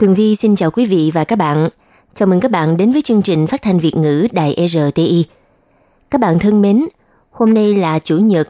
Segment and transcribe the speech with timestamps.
[0.00, 1.68] Tường Vi xin chào quý vị và các bạn.
[2.14, 5.24] Chào mừng các bạn đến với chương trình phát thanh Việt ngữ Đài RTI.
[6.10, 6.86] Các bạn thân mến,
[7.30, 8.48] hôm nay là Chủ nhật,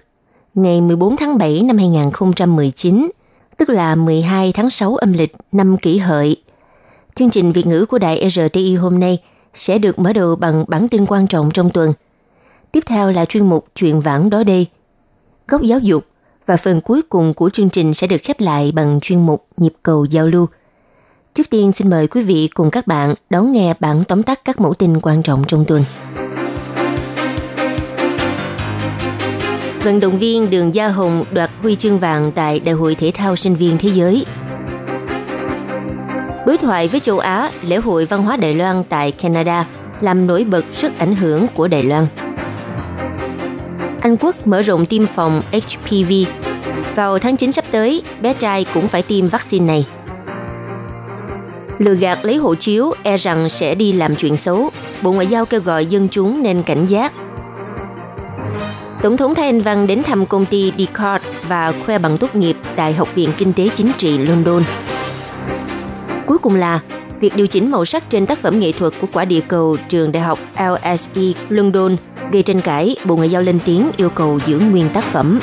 [0.54, 3.10] ngày 14 tháng 7 năm 2019,
[3.56, 6.36] tức là 12 tháng 6 âm lịch năm kỷ hợi.
[7.14, 9.22] Chương trình Việt ngữ của Đài RTI hôm nay
[9.54, 11.92] sẽ được mở đầu bằng bản tin quan trọng trong tuần.
[12.72, 14.66] Tiếp theo là chuyên mục Chuyện vãng đó đây,
[15.48, 16.04] góc giáo dục
[16.46, 19.72] và phần cuối cùng của chương trình sẽ được khép lại bằng chuyên mục Nhịp
[19.82, 20.46] cầu giao lưu.
[21.36, 24.60] Trước tiên xin mời quý vị cùng các bạn đón nghe bản tóm tắt các
[24.60, 25.84] mẫu tin quan trọng trong tuần.
[29.82, 33.36] Vận động viên Đường Gia Hồng đoạt huy chương vàng tại Đại hội Thể thao
[33.36, 34.26] Sinh viên Thế giới.
[36.46, 39.66] Đối thoại với châu Á, lễ hội văn hóa Đài Loan tại Canada
[40.00, 42.06] làm nổi bật sức ảnh hưởng của Đài Loan.
[44.00, 46.12] Anh Quốc mở rộng tiêm phòng HPV.
[46.94, 49.86] Vào tháng 9 sắp tới, bé trai cũng phải tiêm vaccine này
[51.78, 54.70] lừa gạt lấy hộ chiếu e rằng sẽ đi làm chuyện xấu.
[55.02, 57.12] Bộ Ngoại giao kêu gọi dân chúng nên cảnh giác.
[59.02, 62.56] Tổng thống Thái Anh Văn đến thăm công ty Descartes và khoe bằng tốt nghiệp
[62.76, 64.62] tại Học viện Kinh tế Chính trị London.
[66.26, 66.80] Cuối cùng là
[67.20, 70.12] việc điều chỉnh màu sắc trên tác phẩm nghệ thuật của quả địa cầu trường
[70.12, 71.96] đại học LSE London
[72.32, 75.40] gây tranh cãi, Bộ Ngoại giao lên tiếng yêu cầu giữ nguyên tác phẩm.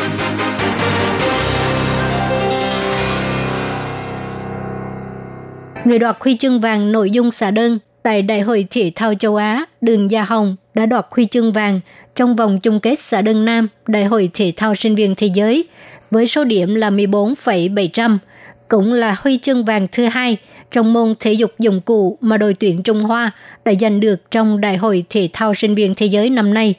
[5.86, 9.36] Người đoạt huy chương vàng nội dung xả đơn tại Đại hội Thể thao châu
[9.36, 11.80] Á, Đường Gia Hồng đã đoạt huy chương vàng
[12.16, 15.66] trong vòng chung kết xã đơn nam Đại hội Thể thao sinh viên thế giới
[16.12, 18.20] với số điểm là 14,700,
[18.68, 20.38] cũng là huy chương vàng thứ hai
[20.72, 23.32] trong môn thể dục dụng cụ mà đội tuyển Trung Hoa
[23.66, 26.74] đã giành được trong Đại hội Thể thao sinh viên thế giới năm nay.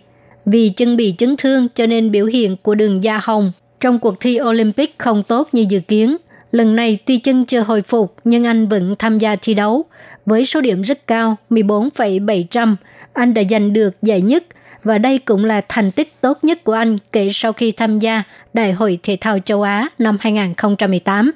[0.46, 4.20] Vì chân bị chấn thương cho nên biểu hiện của đường Gia Hồng trong cuộc
[4.20, 6.16] thi Olympic không tốt như dự kiến.
[6.54, 9.84] Lần này tuy chân chưa hồi phục nhưng anh vẫn tham gia thi đấu.
[10.26, 12.76] Với số điểm rất cao 14,700,
[13.12, 14.44] anh đã giành được giải nhất
[14.82, 18.22] và đây cũng là thành tích tốt nhất của anh kể sau khi tham gia
[18.52, 21.32] Đại hội Thể thao châu Á năm 2018.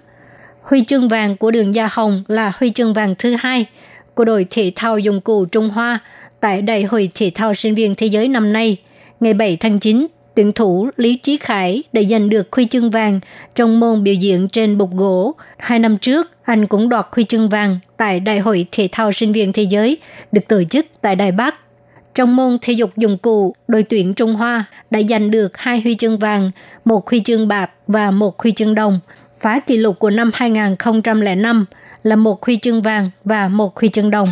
[0.62, 3.66] Huy chương vàng của đường Gia Hồng là huy chương vàng thứ hai
[4.14, 5.98] của đội thể thao dụng cụ Trung Hoa
[6.40, 8.76] tại Đại hội Thể thao sinh viên thế giới năm nay.
[9.20, 10.06] Ngày 7 tháng 9,
[10.38, 13.20] tuyển thủ Lý Trí Khải đã giành được huy chương vàng
[13.54, 15.34] trong môn biểu diễn trên bục gỗ.
[15.58, 19.32] Hai năm trước, anh cũng đoạt huy chương vàng tại Đại hội Thể thao sinh
[19.32, 19.98] viên thế giới
[20.32, 21.54] được tổ chức tại Đài Bắc.
[22.14, 25.94] Trong môn thể dục dụng cụ, đội tuyển Trung Hoa đã giành được hai huy
[25.94, 26.50] chương vàng,
[26.84, 29.00] một huy chương bạc và một huy chương đồng,
[29.40, 31.64] phá kỷ lục của năm 2005
[32.02, 34.28] là một huy chương vàng và một huy chương đồng.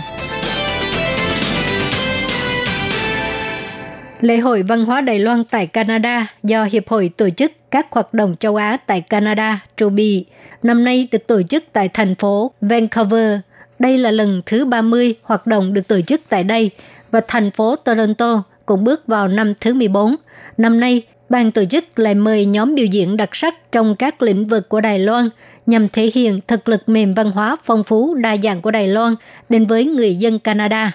[4.21, 8.15] Lễ hội văn hóa Đài Loan tại Canada do Hiệp hội tổ chức các hoạt
[8.15, 10.25] động châu Á tại Canada, Truby,
[10.63, 13.39] năm nay được tổ chức tại thành phố Vancouver.
[13.79, 16.71] Đây là lần thứ 30 hoạt động được tổ chức tại đây
[17.11, 20.17] và thành phố Toronto cũng bước vào năm thứ 14.
[20.59, 24.49] Năm nay, ban tổ chức lại mời nhóm biểu diễn đặc sắc trong các lĩnh
[24.49, 25.29] vực của Đài Loan
[25.67, 29.15] nhằm thể hiện thực lực mềm văn hóa phong phú đa dạng của Đài Loan
[29.49, 30.93] đến với người dân Canada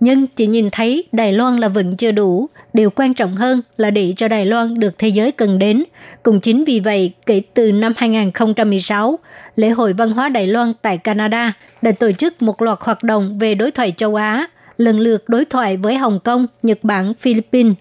[0.00, 2.48] nhưng chỉ nhìn thấy Đài Loan là vẫn chưa đủ.
[2.72, 5.84] Điều quan trọng hơn là để cho Đài Loan được thế giới cần đến.
[6.22, 9.18] Cũng chính vì vậy, kể từ năm 2016,
[9.56, 11.52] lễ hội văn hóa Đài Loan tại Canada
[11.82, 14.46] đã tổ chức một loạt hoạt động về đối thoại châu Á,
[14.76, 17.74] lần lượt đối thoại với Hồng Kông, Nhật Bản, Philippines.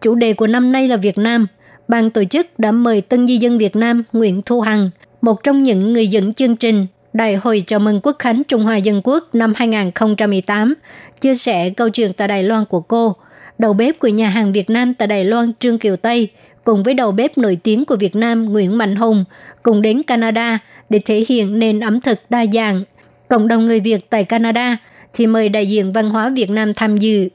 [0.00, 1.46] Chủ đề của năm nay là Việt Nam.
[1.88, 5.62] Ban tổ chức đã mời tân di dân Việt Nam Nguyễn Thu Hằng, một trong
[5.62, 9.34] những người dẫn chương trình Đại hội chào mừng Quốc khánh Trung Hoa Dân Quốc
[9.34, 10.74] năm 2018,
[11.20, 13.16] chia sẻ câu chuyện tại Đài Loan của cô,
[13.58, 16.28] đầu bếp của nhà hàng Việt Nam tại Đài Loan Trương Kiều Tây,
[16.64, 19.24] cùng với đầu bếp nổi tiếng của Việt Nam Nguyễn Mạnh Hùng,
[19.62, 20.58] cùng đến Canada
[20.90, 22.84] để thể hiện nền ẩm thực đa dạng.
[23.28, 24.76] Cộng đồng người Việt tại Canada
[25.14, 27.28] thì mời đại diện văn hóa Việt Nam tham dự.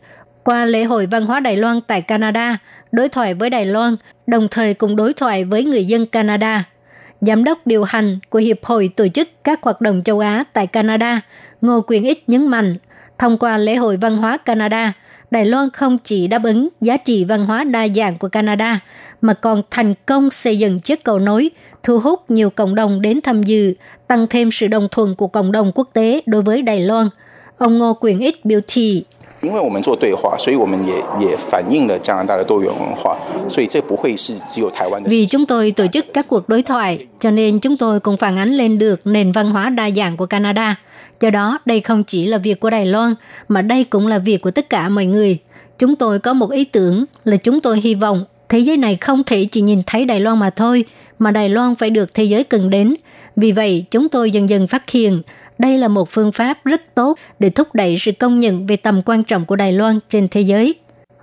[0.43, 2.57] Qua lễ hội văn hóa Đài Loan tại Canada,
[2.91, 3.95] đối thoại với Đài Loan,
[4.27, 6.63] đồng thời cùng đối thoại với người dân Canada–
[7.21, 10.67] giám đốc điều hành của Hiệp hội tổ chức các hoạt động châu Á tại
[10.67, 11.21] Canada,
[11.61, 12.77] Ngô Quyền Ích nhấn mạnh,
[13.17, 14.93] thông qua lễ hội văn hóa Canada,
[15.31, 18.79] Đài Loan không chỉ đáp ứng giá trị văn hóa đa dạng của Canada,
[19.21, 21.49] mà còn thành công xây dựng chiếc cầu nối,
[21.83, 23.73] thu hút nhiều cộng đồng đến tham dự,
[24.07, 27.09] tăng thêm sự đồng thuận của cộng đồng quốc tế đối với Đài Loan.
[27.57, 29.03] Ông Ngô Quyền Ích biểu thị
[29.44, 33.16] 因为我们做对话，所以我们也也反映了加拿大的多元文化，
[33.48, 35.08] 所以这不会是只有台湾的。
[35.08, 38.36] Vì chúng tôi tổ chức các cuộc đối thoại, cho nên chúng tôi cũng phản
[38.36, 40.76] ánh lên được nền văn hóa đa dạng của Canada.
[41.20, 43.14] Do đó, đây không chỉ là việc của Đài Loan,
[43.48, 45.38] mà đây cũng là việc của tất cả mọi người.
[45.78, 49.24] Chúng tôi có một ý tưởng là chúng tôi hy vọng thế giới này không
[49.24, 50.84] thể chỉ nhìn thấy Đài Loan mà thôi,
[51.18, 52.94] mà Đài Loan phải được thế giới cần đến.
[53.36, 55.22] Vì vậy, chúng tôi dần dần phát hiện
[55.57, 59.01] đây là một phương pháp rất tốt để thúc đẩy sự công nhận về tầm
[59.05, 60.75] quan trọng của Đài Loan trên thế giới.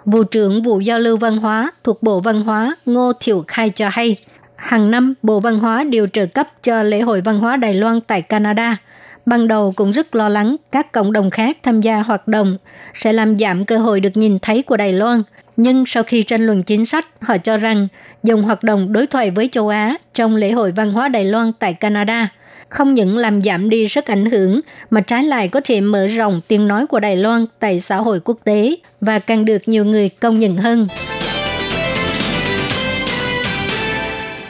[0.05, 3.88] Vụ trưởng vụ giao lưu văn hóa thuộc Bộ Văn hóa Ngô Thiệu Khai cho
[3.93, 4.17] hay,
[4.56, 8.00] hàng năm Bộ Văn hóa đều trợ cấp cho lễ hội văn hóa Đài Loan
[8.00, 8.76] tại Canada.
[9.26, 12.58] Ban đầu cũng rất lo lắng các cộng đồng khác tham gia hoạt động
[12.94, 15.23] sẽ làm giảm cơ hội được nhìn thấy của Đài Loan.
[15.56, 17.88] Nhưng sau khi tranh luận chính sách, họ cho rằng
[18.23, 21.52] dòng hoạt động đối thoại với châu Á trong lễ hội văn hóa Đài Loan
[21.52, 22.28] tại Canada
[22.73, 24.61] không những làm giảm đi sức ảnh hưởng
[24.91, 28.21] mà trái lại có thể mở rộng tiếng nói của Đài Loan tại xã hội
[28.25, 30.89] quốc tế và càng được nhiều người công nhận hơn.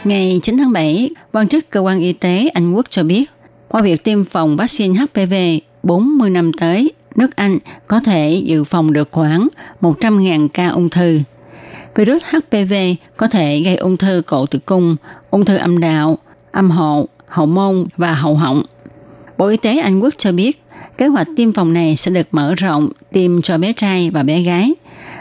[0.05, 3.25] Ngày 9 tháng 7, quan chức cơ quan y tế Anh Quốc cho biết,
[3.69, 5.35] qua việc tiêm phòng vaccine HPV
[5.83, 9.49] 40 năm tới, nước Anh có thể dự phòng được khoảng
[9.81, 11.21] 100.000 ca ung thư.
[11.95, 12.75] Virus HPV
[13.17, 14.97] có thể gây ung thư cổ tử cung,
[15.31, 16.19] ung thư âm đạo,
[16.53, 18.62] âm hộ, hậu môn và hậu họng.
[19.38, 20.62] Bộ Y tế Anh Quốc cho biết,
[20.99, 24.43] kế hoạch tiêm phòng này sẽ được mở rộng tiêm cho bé trai và bé
[24.43, 24.75] gái.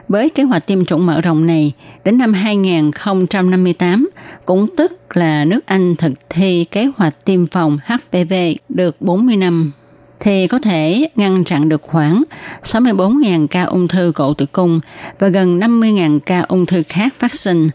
[0.08, 1.72] Với kế hoạch tiêm chủng mở rộng này,
[2.04, 4.10] đến năm 2058,
[4.46, 8.34] cũng tức là nước Anh thực thi kế hoạch tiêm phòng HPV
[8.70, 9.72] được 40 năm,
[10.20, 12.24] thì có thể ngăn chặn được khoảng
[12.64, 14.80] 64.000 ca ung thư cổ tử cung
[15.20, 17.70] và gần 50.000 ca ung thư khác phát sinh.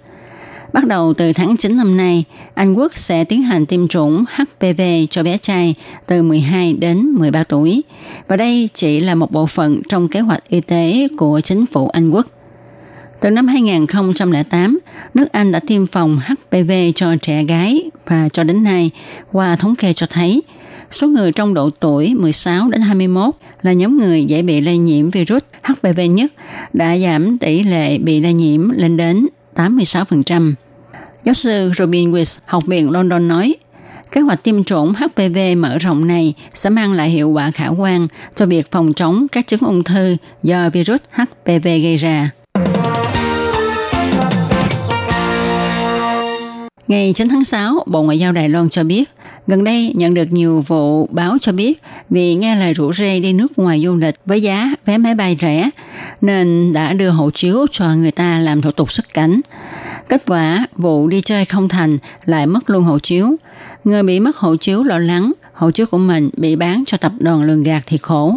[0.76, 2.24] Bắt đầu từ tháng 9 năm nay,
[2.54, 4.80] Anh Quốc sẽ tiến hành tiêm chủng HPV
[5.10, 5.74] cho bé trai
[6.06, 7.82] từ 12 đến 13 tuổi.
[8.28, 11.88] Và đây chỉ là một bộ phận trong kế hoạch y tế của chính phủ
[11.88, 12.26] Anh Quốc.
[13.20, 14.78] Từ năm 2008,
[15.14, 18.90] nước Anh đã tiêm phòng HPV cho trẻ gái và cho đến nay,
[19.32, 20.42] qua thống kê cho thấy,
[20.90, 25.10] số người trong độ tuổi 16 đến 21 là nhóm người dễ bị lây nhiễm
[25.10, 26.32] virus HPV nhất,
[26.72, 30.54] đã giảm tỷ lệ bị lây nhiễm lên đến 86%.
[31.26, 33.54] Giáo sư Robin Weiss, Học viện London nói,
[34.12, 38.08] kế hoạch tiêm chủng HPV mở rộng này sẽ mang lại hiệu quả khả quan
[38.36, 42.30] cho việc phòng chống các chứng ung thư do virus HPV gây ra.
[46.88, 49.10] Ngày 9 tháng 6, Bộ Ngoại giao Đài Loan cho biết,
[49.46, 53.32] gần đây nhận được nhiều vụ báo cho biết vì nghe lời rủ rê đi
[53.32, 55.70] nước ngoài du lịch với giá vé máy bay rẻ,
[56.20, 59.40] nên đã đưa hộ chiếu cho người ta làm thủ tục xuất cảnh.
[60.08, 63.36] Kết quả, vụ đi chơi không thành lại mất luôn hộ chiếu.
[63.84, 67.12] Người bị mất hộ chiếu lo lắng, hộ chiếu của mình bị bán cho tập
[67.18, 68.36] đoàn lường gạt thì khổ.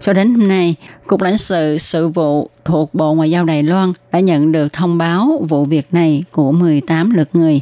[0.00, 0.74] Cho đến hôm nay,
[1.06, 4.98] Cục lãnh sự sự vụ thuộc Bộ Ngoại giao Đài Loan đã nhận được thông
[4.98, 7.60] báo vụ việc này của 18 lượt người.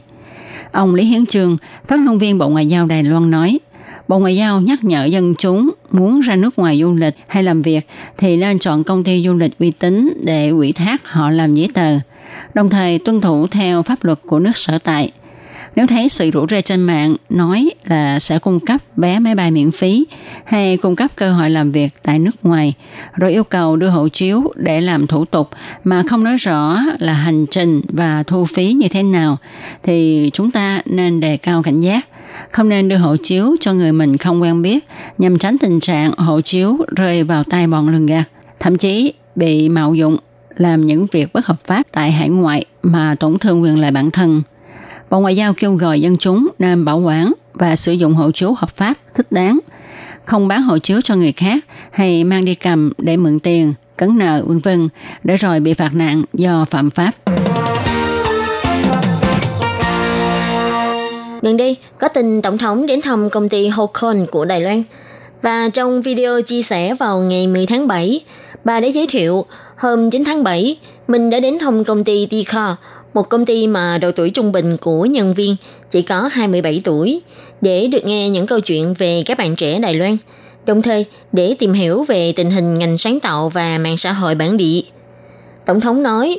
[0.73, 1.57] Ông Lý Hiến Trương,
[1.87, 3.59] phát ngôn viên Bộ Ngoại giao Đài Loan nói,
[4.09, 7.63] Bộ Ngoại giao nhắc nhở dân chúng muốn ra nước ngoài du lịch hay làm
[7.63, 7.89] việc
[8.19, 11.69] thì nên chọn công ty du lịch uy tín để ủy thác họ làm giấy
[11.75, 11.99] tờ,
[12.55, 15.13] đồng thời tuân thủ theo pháp luật của nước sở tại.
[15.77, 19.51] Nếu thấy sự rủ rê trên mạng nói là sẽ cung cấp vé máy bay
[19.51, 20.07] miễn phí
[20.45, 22.75] hay cung cấp cơ hội làm việc tại nước ngoài,
[23.17, 25.51] rồi yêu cầu đưa hộ chiếu để làm thủ tục
[25.85, 29.37] mà không nói rõ là hành trình và thu phí như thế nào,
[29.83, 32.07] thì chúng ta nên đề cao cảnh giác.
[32.51, 34.89] Không nên đưa hộ chiếu cho người mình không quen biết
[35.19, 38.25] nhằm tránh tình trạng hộ chiếu rơi vào tay bọn lường gạt,
[38.61, 40.17] thậm chí bị mạo dụng
[40.57, 44.11] làm những việc bất hợp pháp tại hải ngoại mà tổn thương quyền lợi bản
[44.11, 44.43] thân.
[45.11, 48.55] Bộ Ngoại giao kêu gọi dân chúng nên bảo quản và sử dụng hộ chiếu
[48.55, 49.59] hợp pháp thích đáng,
[50.25, 54.19] không bán hộ chiếu cho người khác hay mang đi cầm để mượn tiền, cấn
[54.19, 54.89] nợ vân vân
[55.25, 57.13] để rồi bị phạt nặng do phạm pháp.
[61.43, 64.83] Gần đây, có tin Tổng thống đến thăm công ty Hokon của Đài Loan.
[65.43, 68.21] Và trong video chia sẻ vào ngày 10 tháng 7,
[68.65, 70.79] bà đã giới thiệu hôm 9 tháng 7,
[71.09, 72.77] mình đã đến thăm công ty Tika,
[73.15, 75.57] một công ty mà độ tuổi trung bình của nhân viên
[75.91, 77.21] chỉ có 27 tuổi,
[77.61, 80.17] để được nghe những câu chuyện về các bạn trẻ Đài Loan,
[80.67, 84.35] đồng thời để tìm hiểu về tình hình ngành sáng tạo và mạng xã hội
[84.35, 84.81] bản địa.
[85.67, 86.39] Tổng thống nói,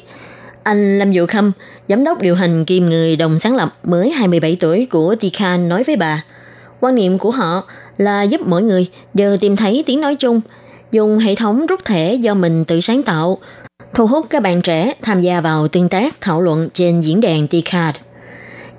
[0.63, 1.51] anh Lâm Dụ Khâm,
[1.87, 5.83] giám đốc điều hành kiêm người đồng sáng lập mới 27 tuổi của Tika nói
[5.83, 6.23] với bà,
[6.79, 7.63] quan niệm của họ
[7.97, 10.41] là giúp mỗi người đều tìm thấy tiếng nói chung,
[10.91, 13.37] dùng hệ thống rút thẻ do mình tự sáng tạo,
[13.93, 17.47] thu hút các bạn trẻ tham gia vào tương tác thảo luận trên diễn đàn
[17.47, 17.97] Tcard.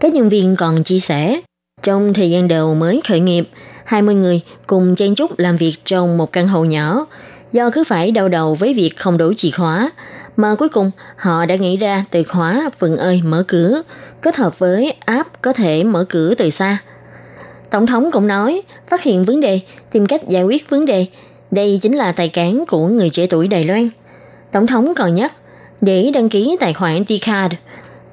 [0.00, 1.40] Các nhân viên còn chia sẻ,
[1.82, 3.48] trong thời gian đầu mới khởi nghiệp,
[3.84, 7.06] 20 người cùng chen chúc làm việc trong một căn hộ nhỏ,
[7.52, 9.90] do cứ phải đau đầu với việc không đủ chìa khóa,
[10.36, 13.82] mà cuối cùng họ đã nghĩ ra từ khóa vừng ơi mở cửa,
[14.22, 16.78] kết hợp với app có thể mở cửa từ xa.
[17.70, 19.60] Tổng thống cũng nói, phát hiện vấn đề,
[19.90, 21.06] tìm cách giải quyết vấn đề,
[21.50, 23.88] đây chính là tài cán của người trẻ tuổi Đài Loan.
[24.52, 25.32] Tổng thống còn nhắc,
[25.80, 27.50] để đăng ký tài khoản T-Card,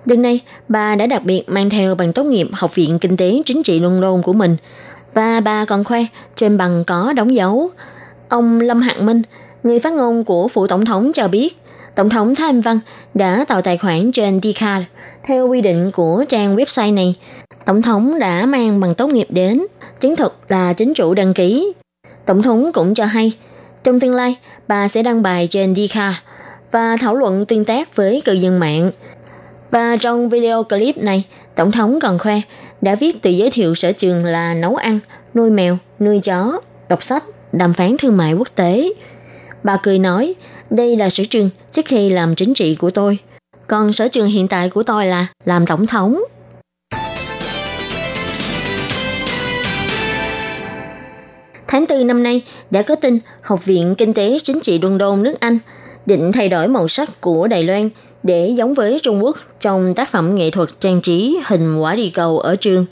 [0.05, 3.41] Đêm nay, bà đã đặc biệt mang theo bằng tốt nghiệp Học viện Kinh tế
[3.45, 4.55] Chính trị Luân Đôn của mình
[5.13, 7.69] và bà còn khoe trên bằng có đóng dấu.
[8.29, 9.21] Ông Lâm Hạng Minh,
[9.63, 11.57] người phát ngôn của phụ tổng thống cho biết,
[11.95, 12.79] Tổng thống Thái Anh Văn
[13.13, 14.85] đã tạo tài khoản trên Dcard
[15.23, 17.15] theo quy định của trang website này.
[17.65, 19.61] Tổng thống đã mang bằng tốt nghiệp đến,
[19.99, 21.73] chứng thực là chính chủ đăng ký.
[22.25, 23.31] Tổng thống cũng cho hay,
[23.83, 24.35] trong tương lai,
[24.67, 26.21] bà sẽ đăng bài trên Dika
[26.71, 28.91] và thảo luận tương tác với cư dân mạng.
[29.71, 31.23] Và trong video clip này,
[31.55, 32.41] Tổng thống còn khoe
[32.81, 34.99] đã viết tự giới thiệu sở trường là nấu ăn,
[35.35, 38.89] nuôi mèo, nuôi chó, đọc sách, đàm phán thương mại quốc tế.
[39.63, 40.33] Bà cười nói,
[40.69, 43.17] đây là sở trường trước khi làm chính trị của tôi.
[43.67, 46.23] Còn sở trường hiện tại của tôi là làm tổng thống.
[51.75, 52.41] Tháng 4 năm nay
[52.71, 55.59] đã có tin Học viện Kinh tế Chính trị London nước Anh
[56.05, 57.89] định thay đổi màu sắc của Đài Loan
[58.23, 62.09] để giống với Trung Quốc trong tác phẩm nghệ thuật trang trí hình quả địa
[62.13, 62.85] cầu ở trường.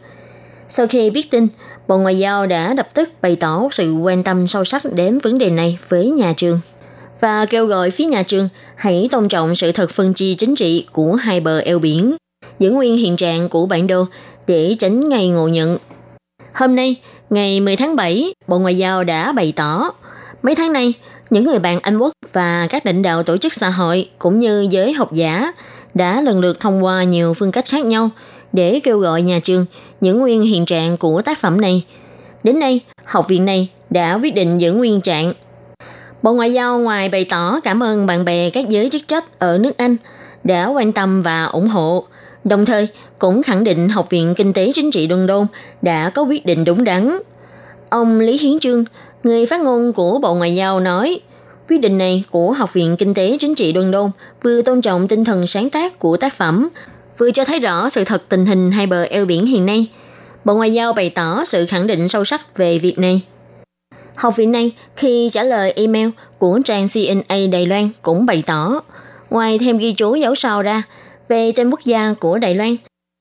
[0.68, 1.48] Sau khi biết tin,
[1.88, 5.38] Bộ Ngoại giao đã lập tức bày tỏ sự quan tâm sâu sắc đến vấn
[5.38, 6.60] đề này với nhà trường
[7.20, 10.86] và kêu gọi phía nhà trường hãy tôn trọng sự thật phân chia chính trị
[10.92, 12.16] của hai bờ eo biển,
[12.60, 14.06] giữ nguyên hiện trạng của bản đồ
[14.48, 15.78] để tránh ngày ngộ nhận.
[16.54, 16.96] Hôm nay,
[17.34, 19.92] ngày 10 tháng 7, Bộ Ngoại giao đã bày tỏ
[20.44, 20.94] mấy tháng nay
[21.30, 24.68] những người bạn Anh Quốc và các lãnh đạo tổ chức xã hội cũng như
[24.70, 25.54] giới học giả
[25.94, 28.10] đã lần lượt thông qua nhiều phương cách khác nhau
[28.52, 29.66] để kêu gọi nhà trường
[30.02, 31.84] những nguyên hiện trạng của tác phẩm này.
[32.44, 35.34] Đến nay, học viện này đã quyết định giữ nguyên trạng.
[36.22, 39.58] Bộ Ngoại giao ngoài bày tỏ cảm ơn bạn bè các giới chức trách ở
[39.58, 39.98] nước Anh
[40.44, 42.08] đã quan tâm và ủng hộ,
[42.44, 42.88] đồng thời
[43.20, 45.48] cũng khẳng định Học viện Kinh tế Chính trị London
[45.82, 47.18] đã có quyết định đúng đắn.
[47.90, 48.84] Ông Lý Hiến Trương,
[49.24, 51.20] Người phát ngôn của Bộ Ngoại giao nói,
[51.70, 55.26] quyết định này của Học viện Kinh tế Chính trị London vừa tôn trọng tinh
[55.26, 56.70] thần sáng tác của tác phẩm,
[57.18, 59.88] vừa cho thấy rõ sự thật tình hình hai bờ eo biển hiện nay.
[60.46, 63.22] Bộ Ngoại giao bày tỏ sự khẳng định sâu sắc về việc này.
[64.16, 68.82] Học viện này khi trả lời email của trang CNA Đài Loan cũng bày tỏ,
[69.30, 70.84] ngoài thêm ghi chú dấu sao ra
[71.30, 72.76] về tên quốc gia của Đài Loan,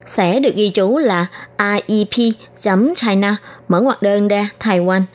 [0.07, 1.27] sẽ được ghi chú là
[1.87, 3.37] IEP.China
[3.69, 5.03] mở ngoặc đơn ra Taiwan–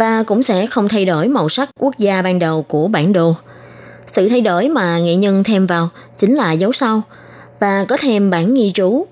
[0.00, 3.34] và cũng sẽ không thay đổi màu sắc quốc gia ban đầu của bản đồ.
[4.06, 7.02] Sự thay đổi mà nghệ nhân thêm vào chính là dấu sau
[7.58, 9.06] và có thêm bản ghi chú.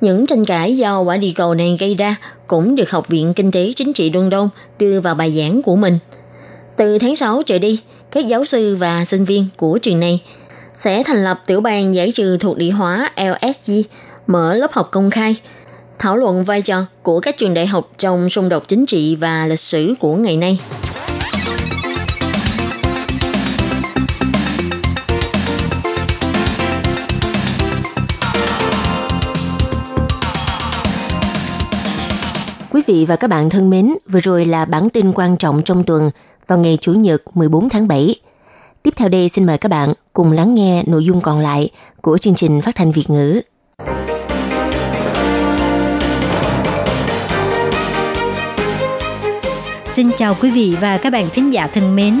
[0.00, 2.16] Những tranh cãi do quả địa cầu này gây ra
[2.46, 5.76] cũng được Học viện Kinh tế Chính trị đông đông đưa vào bài giảng của
[5.76, 5.98] mình.
[6.76, 7.80] Từ tháng 6 trở đi,
[8.10, 10.22] các giáo sư và sinh viên của trường này
[10.78, 13.72] sẽ thành lập tiểu ban giải trừ thuộc địa hóa LSG,
[14.26, 15.36] mở lớp học công khai–
[15.98, 19.46] thảo luận vai trò của các trường đại học trong xung đột chính trị và
[19.46, 20.58] lịch sử của ngày nay.
[32.70, 35.84] Quý vị và các bạn thân mến, vừa rồi là bản tin quan trọng trong
[35.84, 36.10] tuần
[36.46, 38.14] vào ngày Chủ nhật 14 tháng 7.
[38.82, 41.70] Tiếp theo đây xin mời các bạn cùng lắng nghe nội dung còn lại
[42.02, 43.40] của chương trình phát thanh Việt ngữ.
[49.84, 52.20] Xin chào quý vị và các bạn thính giả thân mến.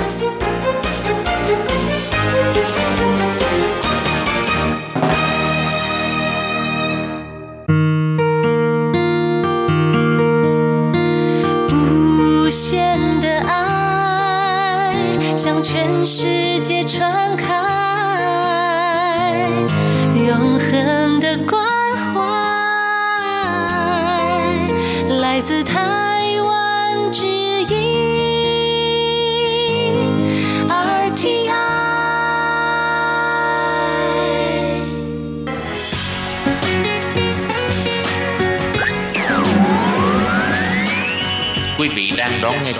[16.01, 16.40] Quý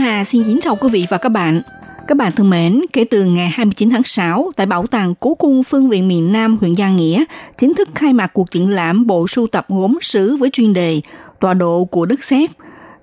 [0.00, 1.62] Hà xin kính chào quý vị và các bạn.
[2.06, 5.62] Các bạn thân mến, kể từ ngày 29 tháng 6, tại Bảo tàng Cố cung
[5.62, 7.24] Phương viện miền Nam huyện Gia Nghĩa,
[7.58, 11.00] chính thức khai mạc cuộc triển lãm bộ sưu tập gốm sứ với chuyên đề
[11.40, 12.50] Tọa độ của Đức Xét.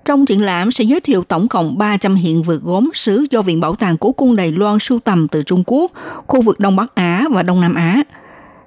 [0.04, 3.60] Trong triển lãm sẽ giới thiệu tổng cộng 300 hiện vật gốm sứ do Viện
[3.60, 5.92] Bảo tàng Cố cung Đài Loan sưu tầm từ Trung Quốc,
[6.26, 8.02] khu vực Đông Bắc Á và Đông Nam Á.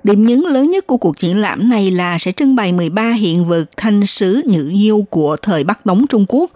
[0.04, 3.46] Điểm nhấn lớn nhất của cuộc triển lãm này là sẽ trưng bày 13 hiện
[3.46, 6.52] vật thanh sứ nhữ nhiêu của thời Bắc Tống Trung Quốc,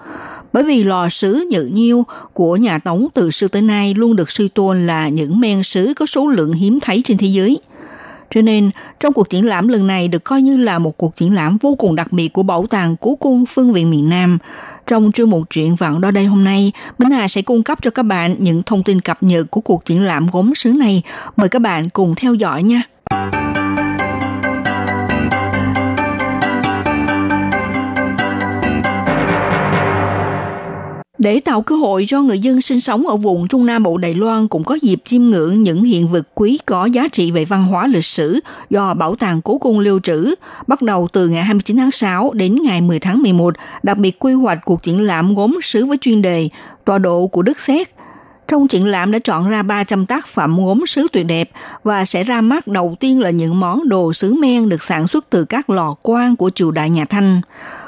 [0.54, 4.32] bởi vì lò sứ nhữ nhiêu của nhà Tống từ xưa tới nay luôn được
[4.32, 7.60] suy tôn là những men sứ có số lượng hiếm thấy trên thế giới.
[8.30, 11.36] Cho nên, trong cuộc triển lãm lần này được coi như là một cuộc triển
[11.36, 14.38] lãm vô cùng đặc biệt của Bảo tàng Cố cung Phương viện miền Nam.
[14.88, 17.92] Trong chương mục chuyện vạn đó đây hôm nay, Minh Hà sẽ cung cấp cho
[17.92, 21.02] các bạn những thông tin cập nhật của cuộc triển lãm gốm sứ này.
[21.36, 22.82] Mời các bạn cùng theo dõi nha.
[31.26, 34.14] Để tạo cơ hội cho người dân sinh sống ở vùng Trung Nam Bộ Đài
[34.14, 37.66] Loan cũng có dịp chiêm ngưỡng những hiện vật quý có giá trị về văn
[37.66, 40.36] hóa lịch sử do Bảo tàng Cố Cung lưu trữ,
[40.68, 44.34] bắt đầu từ ngày 29 tháng 6 đến ngày 10 tháng 11, đặc biệt quy
[44.34, 46.50] hoạch cuộc triển lãm gốm sứ với chuyên đề
[46.86, 47.90] Tọa độ của Đức Xét.
[48.48, 51.50] Trong triển lãm đã chọn ra 300 tác phẩm gốm sứ tuyệt đẹp
[51.84, 55.26] và sẽ ra mắt đầu tiên là những món đồ sứ men được sản xuất
[55.30, 57.42] từ các lò quan của triều đại nhà Thanh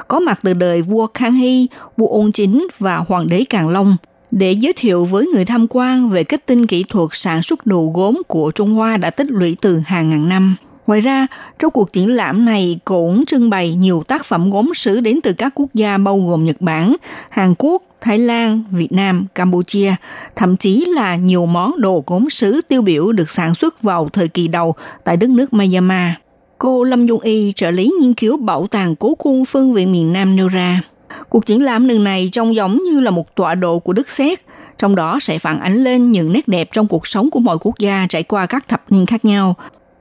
[0.08, 1.68] có mặt từ đời vua Khang Hy,
[1.98, 3.98] vua Ôn Chính và hoàng đế Càn Long
[4.32, 7.92] để giới thiệu với người tham quan về cách tinh kỹ thuật sản xuất đồ
[7.94, 10.56] gốm của Trung Hoa đã tích lũy từ hàng ngàn năm.
[10.88, 11.28] Ngoài ra,
[11.60, 15.34] trong cuộc triển lãm này cũng trưng bày nhiều tác phẩm gốm sứ đến từ
[15.34, 16.96] các quốc gia bao gồm Nhật Bản,
[17.30, 19.96] Hàn Quốc, Thái Lan, Việt Nam, Campuchia,
[20.36, 24.28] thậm chí là nhiều món đồ gốm sứ tiêu biểu được sản xuất vào thời
[24.28, 26.12] kỳ đầu tại đất nước Myanmar.
[26.60, 30.14] Cô Lâm Dung Y, trợ lý nghiên cứu bảo tàng cố cung phương viện miền
[30.14, 30.82] Nam nêu ra.
[31.30, 34.40] Cuộc triển lãm lần này trông giống như là một tọa độ của Đức Xét,
[34.78, 37.80] trong đó sẽ phản ánh lên những nét đẹp trong cuộc sống của mọi quốc
[37.80, 39.56] gia trải qua các thập niên khác nhau.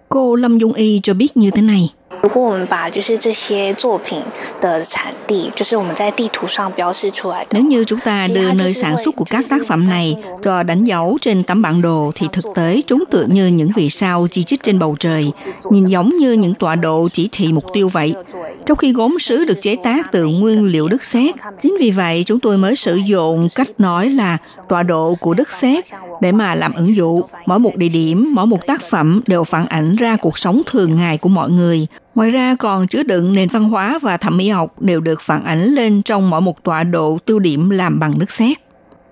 [0.09, 1.91] Cô Lâm Dung Y cho biết như thế này.
[2.26, 4.20] 如果我们把就是这些作品
[4.60, 7.48] 的产地，就是我们在地图上标示出来的。
[7.52, 10.84] Nếu như chúng ta đưa nơi sản xuất của các tác phẩm này cho đánh
[10.84, 14.44] dấu trên tấm bản đồ thì thực tế chúng tựa như những vì sao chi
[14.44, 15.32] chít trên bầu trời,
[15.70, 18.14] nhìn giống như những tọa độ chỉ thị mục tiêu vậy.
[18.66, 22.24] Trong khi gốm sứ được chế tác từ nguyên liệu đất sét, chính vì vậy
[22.26, 24.38] chúng tôi mới sử dụng cách nói là
[24.70, 25.86] tọa độ của đất sét
[26.22, 27.22] để mà làm ứng dụ.
[27.46, 30.96] Mỗi một địa điểm, mỗi một tác phẩm đều phản ảnh ra cuộc sống thường
[30.96, 31.88] ngày của mọi người.
[32.17, 35.45] Ngoài ra còn chứa đựng nền văn hóa và thẩm mỹ học đều được phản
[35.45, 38.59] ánh lên trong mỗi một tọa độ tiêu điểm làm bằng nước sét.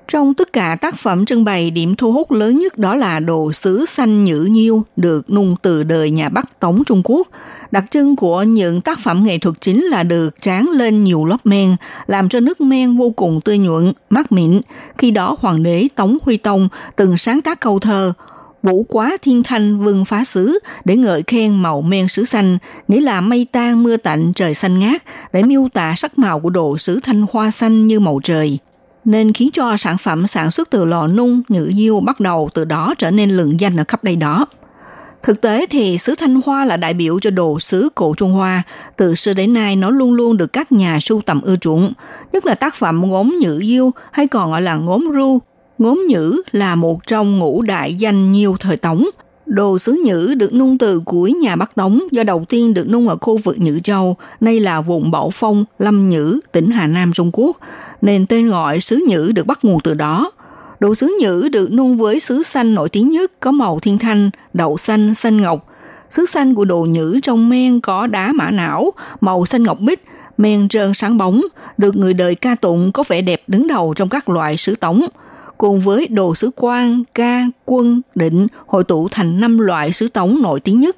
[0.09, 3.53] Trong tất cả tác phẩm trưng bày, điểm thu hút lớn nhất đó là đồ
[3.53, 7.29] sứ xanh nhữ nhiêu được nung từ đời nhà Bắc Tống Trung Quốc.
[7.71, 11.39] Đặc trưng của những tác phẩm nghệ thuật chính là được tráng lên nhiều lớp
[11.45, 14.61] men, làm cho nước men vô cùng tươi nhuận, mát mịn.
[14.99, 18.13] Khi đó Hoàng đế Tống Huy Tông từng sáng tác câu thơ
[18.65, 23.01] Vũ quá thiên thanh vương phá xứ để ngợi khen màu men sứ xanh, nghĩa
[23.01, 26.79] là mây tan mưa tạnh trời xanh ngát để miêu tả sắc màu của đồ
[26.79, 28.59] sứ thanh hoa xanh như màu trời
[29.05, 32.65] nên khiến cho sản phẩm sản xuất từ lò nung nhữ diêu bắt đầu từ
[32.65, 34.47] đó trở nên lừng danh ở khắp đây đó.
[35.23, 38.63] Thực tế thì sứ Thanh Hoa là đại biểu cho đồ sứ cổ Trung Hoa.
[38.97, 41.93] Từ xưa đến nay nó luôn luôn được các nhà sưu tầm ưa chuộng,
[42.33, 45.39] nhất là tác phẩm gốm nhữ diêu hay còn gọi là gốm ru.
[45.79, 49.05] Gốm nhữ là một trong ngũ đại danh nhiều thời Tống.
[49.47, 53.09] Đồ sứ nhữ được nung từ cuối nhà Bắc Tống do đầu tiên được nung
[53.09, 57.13] ở khu vực Nhữ Châu, nay là vùng Bảo Phong, Lâm Nhữ, tỉnh Hà Nam,
[57.13, 57.57] Trung Quốc,
[58.03, 60.33] nên tên gọi sứ nhữ được bắt nguồn từ đó.
[60.81, 64.31] Đồ sứ nhữ được nung với sứ xanh nổi tiếng nhất có màu thiên thanh,
[64.53, 65.67] đậu xanh, xanh ngọc.
[66.11, 70.05] Sứ xanh của đồ nhữ trong men có đá mã não, màu xanh ngọc bích,
[70.39, 71.41] men trơn sáng bóng,
[71.79, 75.07] được người đời ca tụng có vẻ đẹp đứng đầu trong các loại sứ tống–
[75.65, 80.43] cùng với đồ sứ quan, ca, quân, định hội tụ thành năm loại sứ tống
[80.43, 80.97] nổi tiếng nhất.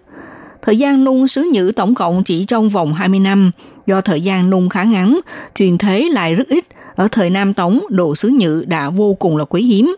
[0.62, 3.50] Thời gian nung sứ nhữ tổng cộng chỉ trong vòng 20 năm,
[3.86, 5.20] do thời gian nung khá ngắn,
[5.54, 6.64] truyền thế lại rất ít.
[6.96, 9.96] Ở thời Nam Tống, đồ sứ nhữ đã vô cùng là quý hiếm.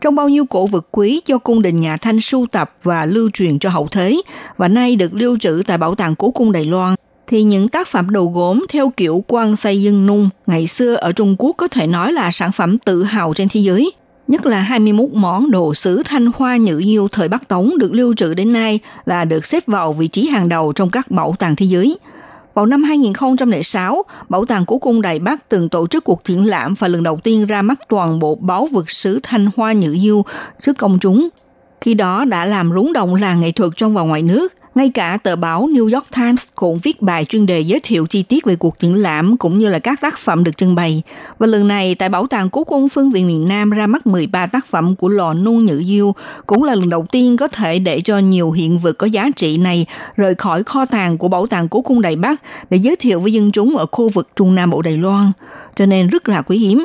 [0.00, 3.30] Trong bao nhiêu cổ vật quý do cung đình nhà Thanh sưu tập và lưu
[3.32, 4.22] truyền cho hậu thế,
[4.56, 6.94] và nay được lưu trữ tại Bảo tàng Cố cung Đài Loan,
[7.26, 11.12] thì những tác phẩm đồ gốm theo kiểu quan xây dân nung ngày xưa ở
[11.12, 13.92] Trung Quốc có thể nói là sản phẩm tự hào trên thế giới.
[14.28, 18.14] Nhất là 21 món đồ sứ thanh hoa nhữ diêu thời Bắc Tống được lưu
[18.14, 21.56] trữ đến nay là được xếp vào vị trí hàng đầu trong các bảo tàng
[21.56, 21.98] thế giới.
[22.54, 26.74] Vào năm 2006, Bảo tàng Cố cung Đài Bắc từng tổ chức cuộc triển lãm
[26.74, 30.24] và lần đầu tiên ra mắt toàn bộ báu vật sứ thanh hoa nhữ diêu
[30.60, 31.28] trước công chúng.
[31.80, 35.18] Khi đó đã làm rúng động làng nghệ thuật trong và ngoài nước, ngay cả
[35.22, 38.56] tờ báo New York Times cũng viết bài chuyên đề giới thiệu chi tiết về
[38.56, 41.02] cuộc triển lãm cũng như là các tác phẩm được trưng bày.
[41.38, 44.46] Và lần này tại Bảo tàng Cố cung Phương viện miền Nam ra mắt 13
[44.46, 46.14] tác phẩm của lò nung Nhữ Diêu,
[46.46, 49.56] cũng là lần đầu tiên có thể để cho nhiều hiện vật có giá trị
[49.56, 53.20] này rời khỏi kho tàng của Bảo tàng Cố cung Đài Bắc để giới thiệu
[53.20, 55.32] với dân chúng ở khu vực Trung Nam Bộ Đài Loan.
[55.74, 56.84] Cho nên rất là quý hiếm.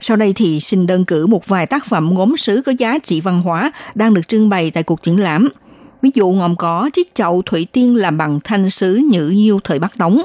[0.00, 3.20] Sau đây thì xin đơn cử một vài tác phẩm gốm sứ có giá trị
[3.20, 5.48] văn hóa đang được trưng bày tại cuộc triển lãm–
[6.06, 9.78] Ví dụ ngòm có chiếc chậu thủy tiên làm bằng thanh sứ nhữ nhiêu thời
[9.78, 10.22] Bắc Tống,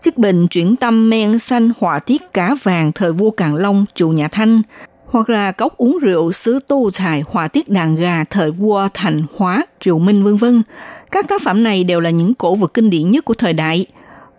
[0.00, 4.08] chiếc bình chuyển tâm men xanh họa tiết cá vàng thời vua Càn Long chủ
[4.08, 4.62] nhà Thanh,
[5.06, 9.22] hoặc là cốc uống rượu sứ tô xài họa tiết đàn gà thời vua Thành
[9.36, 10.62] Hóa, Triều Minh vân vân.
[11.10, 13.86] Các tác phẩm này đều là những cổ vật kinh điển nhất của thời đại.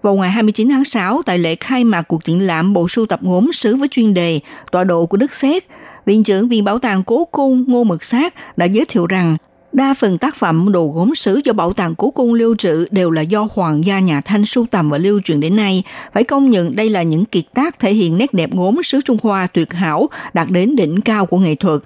[0.02, 3.20] Vào ngày 29 tháng 6, tại lễ khai mạc cuộc triển lãm bộ sưu tập
[3.24, 4.40] gốm sứ với chuyên đề
[4.72, 5.64] tọa độ của Đức Xét,
[6.06, 9.38] Viện trưởng Viện Bảo tàng Cố Cung Ngô Mực Sát đã giới thiệu rằng
[9.74, 13.12] Đa phần tác phẩm đồ gốm sứ do Bảo tàng Cố Cung lưu trữ đều
[13.12, 15.84] là do Hoàng gia nhà Thanh sưu tầm và lưu truyền đến nay.
[16.14, 19.18] Phải công nhận đây là những kiệt tác thể hiện nét đẹp gốm sứ Trung
[19.24, 21.82] Hoa tuyệt hảo, đạt đến đỉnh cao của nghệ thuật.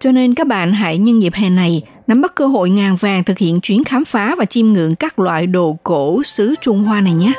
[0.00, 3.24] Cho nên các bạn hãy nhân dịp hè này nắm bắt cơ hội ngàn vàng
[3.24, 7.00] thực hiện chuyến khám phá và chiêm ngưỡng các loại đồ cổ sứ Trung Hoa
[7.00, 7.32] này nhé.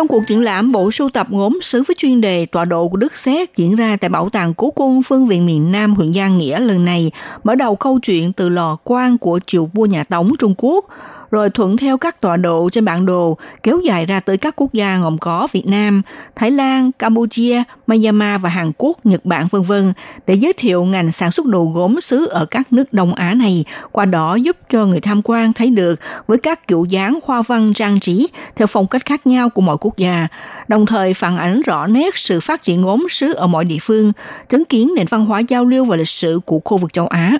[0.00, 2.96] Trong cuộc triển lãm bộ sưu tập gốm sứ với chuyên đề tọa độ của
[2.96, 6.38] Đức Xét diễn ra tại Bảo tàng Cố cung Phương viện miền Nam huyện Giang
[6.38, 7.10] Nghĩa lần này,
[7.44, 10.84] mở đầu câu chuyện từ lò quan của triều vua nhà Tống Trung Quốc,
[11.30, 14.72] rồi thuận theo các tọa độ trên bản đồ kéo dài ra tới các quốc
[14.72, 16.02] gia gồm có Việt Nam,
[16.36, 19.92] Thái Lan, Campuchia, Myanmar và Hàn Quốc, Nhật Bản vân vân
[20.26, 23.64] để giới thiệu ngành sản xuất đồ gốm sứ ở các nước Đông Á này,
[23.92, 27.72] qua đó giúp cho người tham quan thấy được với các kiểu dáng hoa văn
[27.74, 30.28] trang trí theo phong cách khác nhau của mọi quốc gia,
[30.68, 34.12] đồng thời phản ánh rõ nét sự phát triển gốm sứ ở mọi địa phương,
[34.48, 37.38] chứng kiến nền văn hóa giao lưu và lịch sử của khu vực châu Á.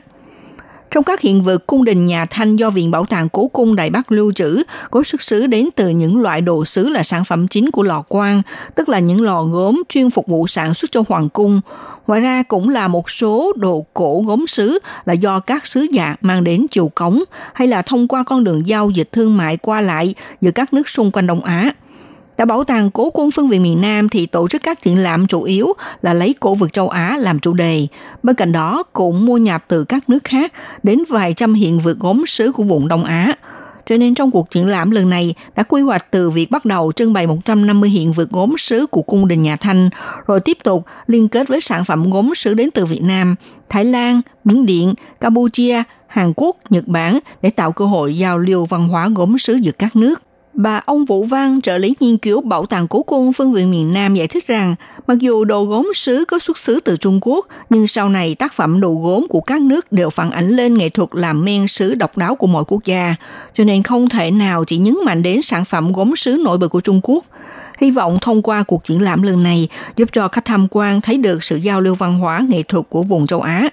[0.90, 3.90] Trong các hiện vật cung đình nhà Thanh do Viện Bảo tàng Cố cung Đại
[3.90, 7.48] Bắc lưu trữ có xuất xứ đến từ những loại đồ sứ là sản phẩm
[7.48, 8.42] chính của lò quan,
[8.74, 11.60] tức là những lò gốm chuyên phục vụ sản xuất cho hoàng cung.
[12.06, 16.16] Ngoài ra cũng là một số đồ cổ gốm sứ là do các sứ giả
[16.20, 17.22] mang đến triều cống
[17.54, 20.88] hay là thông qua con đường giao dịch thương mại qua lại giữa các nước
[20.88, 21.72] xung quanh Đông Á.
[22.40, 25.26] Tại Bảo tàng Cố quân phân viện miền Nam thì tổ chức các triển lãm
[25.26, 25.72] chủ yếu
[26.02, 27.86] là lấy cổ vật châu Á làm chủ đề.
[28.22, 31.98] Bên cạnh đó cũng mua nhập từ các nước khác đến vài trăm hiện vật
[31.98, 33.34] gốm sứ của vùng Đông Á.
[33.86, 36.92] Cho nên trong cuộc triển lãm lần này đã quy hoạch từ việc bắt đầu
[36.96, 39.90] trưng bày 150 hiện vật gốm sứ của cung đình nhà Thanh,
[40.26, 43.34] rồi tiếp tục liên kết với sản phẩm gốm sứ đến từ Việt Nam,
[43.68, 48.64] Thái Lan, Miến Điện, Campuchia, Hàn Quốc, Nhật Bản để tạo cơ hội giao lưu
[48.64, 50.22] văn hóa gốm sứ giữa các nước.
[50.62, 53.92] Bà ông Vũ Văn, trợ lý nghiên cứu Bảo tàng Cố cung phân viện miền
[53.92, 54.74] Nam giải thích rằng,
[55.06, 58.52] mặc dù đồ gốm sứ có xuất xứ từ Trung Quốc, nhưng sau này tác
[58.52, 61.94] phẩm đồ gốm của các nước đều phản ánh lên nghệ thuật làm men sứ
[61.94, 63.14] độc đáo của mọi quốc gia,
[63.52, 66.68] cho nên không thể nào chỉ nhấn mạnh đến sản phẩm gốm sứ nổi bật
[66.68, 67.24] của Trung Quốc–
[67.80, 71.16] Hy vọng thông qua cuộc triển lãm lần này giúp cho khách tham quan thấy
[71.16, 73.68] được sự giao lưu văn hóa nghệ thuật của vùng châu Á.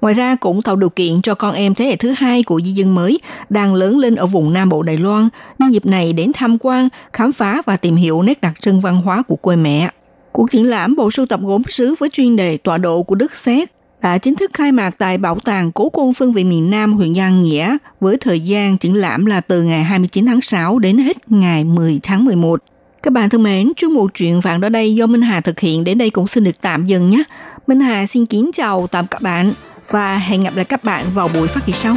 [0.00, 2.70] Ngoài ra cũng tạo điều kiện cho con em thế hệ thứ hai của di
[2.70, 6.32] dân mới đang lớn lên ở vùng Nam Bộ Đài Loan nhân dịp này đến
[6.34, 9.90] tham quan, khám phá và tìm hiểu nét đặc trưng văn hóa của quê mẹ.
[10.32, 13.36] Cuộc triển lãm bộ sưu tập gốm sứ với chuyên đề tọa độ của Đức
[13.36, 13.68] Xét
[14.02, 17.14] đã chính thức khai mạc tại Bảo tàng Cố cung Phương vị miền Nam huyện
[17.14, 21.30] Giang Nghĩa với thời gian triển lãm là từ ngày 29 tháng 6 đến hết
[21.30, 22.60] ngày 10 tháng 11.
[23.02, 25.84] Các bạn thân mến, chương mục chuyện vạn đó đây do Minh Hà thực hiện
[25.84, 27.22] đến đây cũng xin được tạm dừng nhé.
[27.66, 29.52] Minh Hà xin kính chào tạm các bạn
[29.90, 31.96] và hẹn gặp lại các bạn vào buổi phát kỳ sau.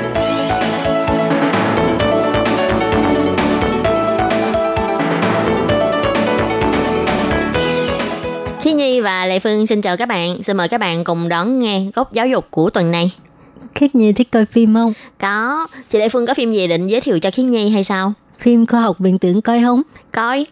[9.01, 10.43] Nhi và Lệ Phương xin chào các bạn.
[10.43, 13.11] Xin mời các bạn cùng đón nghe góc giáo dục của tuần này.
[13.75, 14.93] Khiết Nhi thích coi phim không?
[15.19, 15.67] Có.
[15.89, 18.13] Chị Lệ Phương có phim gì định giới thiệu cho Khiết Nhi hay sao?
[18.37, 19.81] Phim khoa học viễn tưởng coi không?
[20.11, 20.45] Coi.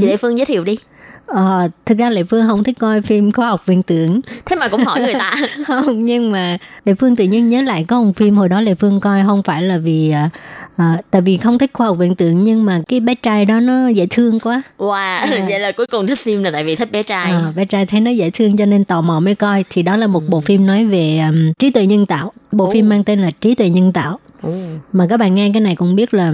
[0.00, 0.78] Chị Lệ Phương giới thiệu đi.
[1.26, 4.20] Ờ, thực ra Lệ Phương không thích coi phim khoa học viễn tưởng.
[4.46, 5.32] Thế mà cũng hỏi người ta.
[5.66, 8.74] không, nhưng mà Lệ Phương tự nhiên nhớ lại có một phim hồi đó Lệ
[8.74, 10.30] Phương coi không phải là vì à,
[10.76, 13.60] à, tại vì không thích khoa học viễn tưởng nhưng mà cái bé trai đó
[13.60, 14.62] nó dễ thương quá.
[14.78, 17.30] Wow, vậy là cuối cùng thích phim là tại vì thích bé trai.
[17.30, 19.64] À, bé trai thấy nó dễ thương cho nên tò mò mới coi.
[19.70, 22.32] Thì đó là một bộ phim nói về um, trí tuệ nhân tạo.
[22.52, 22.70] Bộ Ồ.
[22.72, 24.18] phim mang tên là trí tuệ nhân tạo.
[24.42, 24.52] Ừ.
[24.92, 26.32] Mà các bạn nghe cái này cũng biết là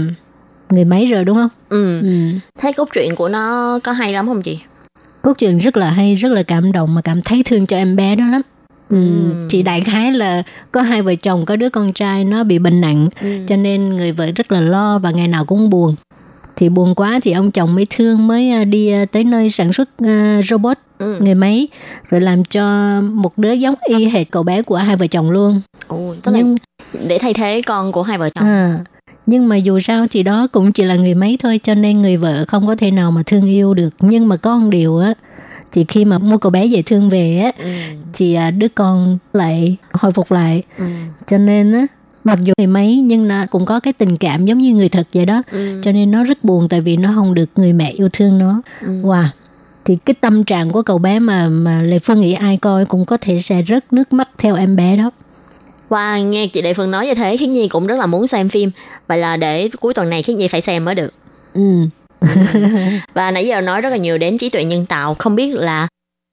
[0.71, 1.49] người máy rồi đúng không?
[1.69, 2.01] ừ.
[2.01, 2.09] Ừ.
[2.61, 4.59] Thấy cốt truyện của nó có hay lắm không chị?
[5.23, 7.97] Cốt truyện rất là hay, rất là cảm động mà cảm thấy thương cho em
[7.97, 8.41] bé đó lắm.
[8.91, 8.97] Ừ,
[9.49, 12.81] chị đại khái là có hai vợ chồng có đứa con trai nó bị bệnh
[12.81, 13.09] nặng
[13.47, 15.95] cho nên người vợ rất là lo và ngày nào cũng buồn
[16.57, 19.73] thì buồn quá thì ông chồng mới thương mới à, đi à, tới nơi sản
[19.73, 21.17] xuất à, robot Ừ.
[21.21, 21.69] người máy
[22.11, 25.61] rồi làm cho một đứa giống y hệt cậu bé của hai vợ chồng luôn
[25.87, 26.57] Ồ, tức là nhưng
[27.09, 28.45] để thay thế con của hai vợ chồng.
[28.45, 28.79] à,
[29.33, 32.17] nhưng mà dù sao thì đó cũng chỉ là người máy thôi cho nên người
[32.17, 35.15] vợ không có thể nào mà thương yêu được nhưng mà một điều á
[35.71, 37.71] chỉ khi mà mua cậu bé về thương về á Ừ.
[38.13, 40.85] thì à, đứa con lại hồi phục lại Ừ.
[41.27, 41.87] cho nên á
[42.25, 45.07] mặc dù người máy nhưng nó cũng có cái tình cảm giống như người thật
[45.15, 45.81] vậy đó Ừ.
[45.85, 48.63] cho nên nó rất buồn tại vì nó không được người mẹ yêu thương nó
[48.81, 48.89] Ừ.
[49.03, 49.25] wow
[49.85, 53.05] thì cái tâm trạng của cậu bé mà mà lệ phương nghĩ ai coi cũng
[53.05, 55.11] có thể sẽ rớt nước mắt theo em bé đó
[55.93, 58.49] Wow, nghe chị Đại Phương nói như thế, Khiết Nhi cũng rất là muốn xem
[58.49, 58.71] phim.
[59.09, 61.13] Vậy là để cuối tuần này Khiết Nhi phải xem mới được.
[61.55, 61.61] ừ
[63.15, 65.17] Và nãy giờ nói rất là nhiều đến trí tuệ nhân tạo.
[65.19, 65.89] Không biết là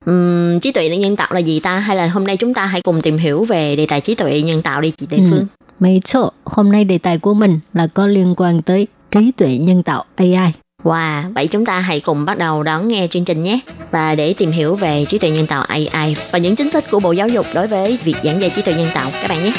[0.05, 1.79] ừm, trí tuệ nhân tạo là gì ta?
[1.79, 4.41] Hay là hôm nay chúng ta hãy cùng tìm hiểu về đề tài trí tuệ
[4.41, 5.25] nhân tạo đi chị Đại Ừ.
[5.29, 5.47] Phương.
[5.79, 9.57] mấy chỗ hôm nay đề tài của mình là có liên quan tới trí tuệ
[9.57, 10.51] nhân tạo AI
[10.83, 13.59] Wow, vậy chúng ta hãy cùng bắt đầu đón nghe chương trình nhé.
[13.91, 16.99] Và để tìm hiểu về trí tuệ nhân tạo AI và những chính sách của
[16.99, 19.53] Bộ Giáo dục đối với việc giảng dạy trí tuệ nhân tạo các bạn nhé.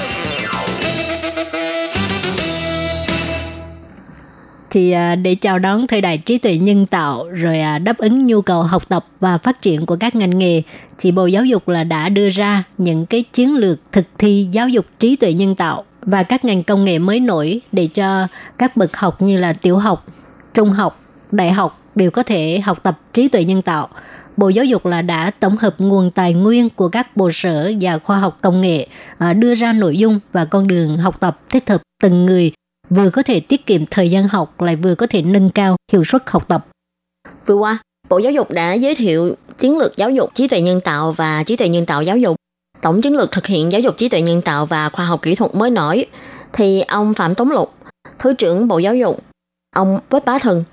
[4.70, 8.26] thì à, để chào đón thời đại trí tuệ nhân tạo rồi à, đáp ứng
[8.26, 10.62] nhu cầu học tập và phát triển của các ngành nghề
[10.98, 14.68] thì Bộ Giáo dục là đã đưa ra những cái chiến lược thực thi giáo
[14.68, 18.26] dục trí tuệ nhân tạo và các ngành công nghệ mới nổi để cho
[18.58, 20.06] các bậc học như là tiểu học,
[20.54, 20.99] trung học,
[21.32, 23.88] đại học đều có thể học tập trí tuệ nhân tạo.
[24.36, 27.98] Bộ Giáo dục là đã tổng hợp nguồn tài nguyên của các bộ sở và
[27.98, 28.86] khoa học công nghệ
[29.18, 32.52] à, đưa ra nội dung và con đường học tập thích hợp từng người
[32.90, 36.04] vừa có thể tiết kiệm thời gian học lại vừa có thể nâng cao hiệu
[36.04, 36.66] suất học tập.
[37.46, 40.80] Vừa qua, Bộ Giáo dục đã giới thiệu chiến lược giáo dục trí tuệ nhân
[40.80, 42.36] tạo và trí tuệ nhân tạo giáo dục.
[42.82, 45.34] Tổng chiến lược thực hiện giáo dục trí tuệ nhân tạo và khoa học kỹ
[45.34, 46.06] thuật mới nổi
[46.52, 47.74] thì ông Phạm Tống Lục,
[48.18, 49.20] Thứ trưởng Bộ Giáo dục,
[49.76, 50.64] ông Quách Bá Thần,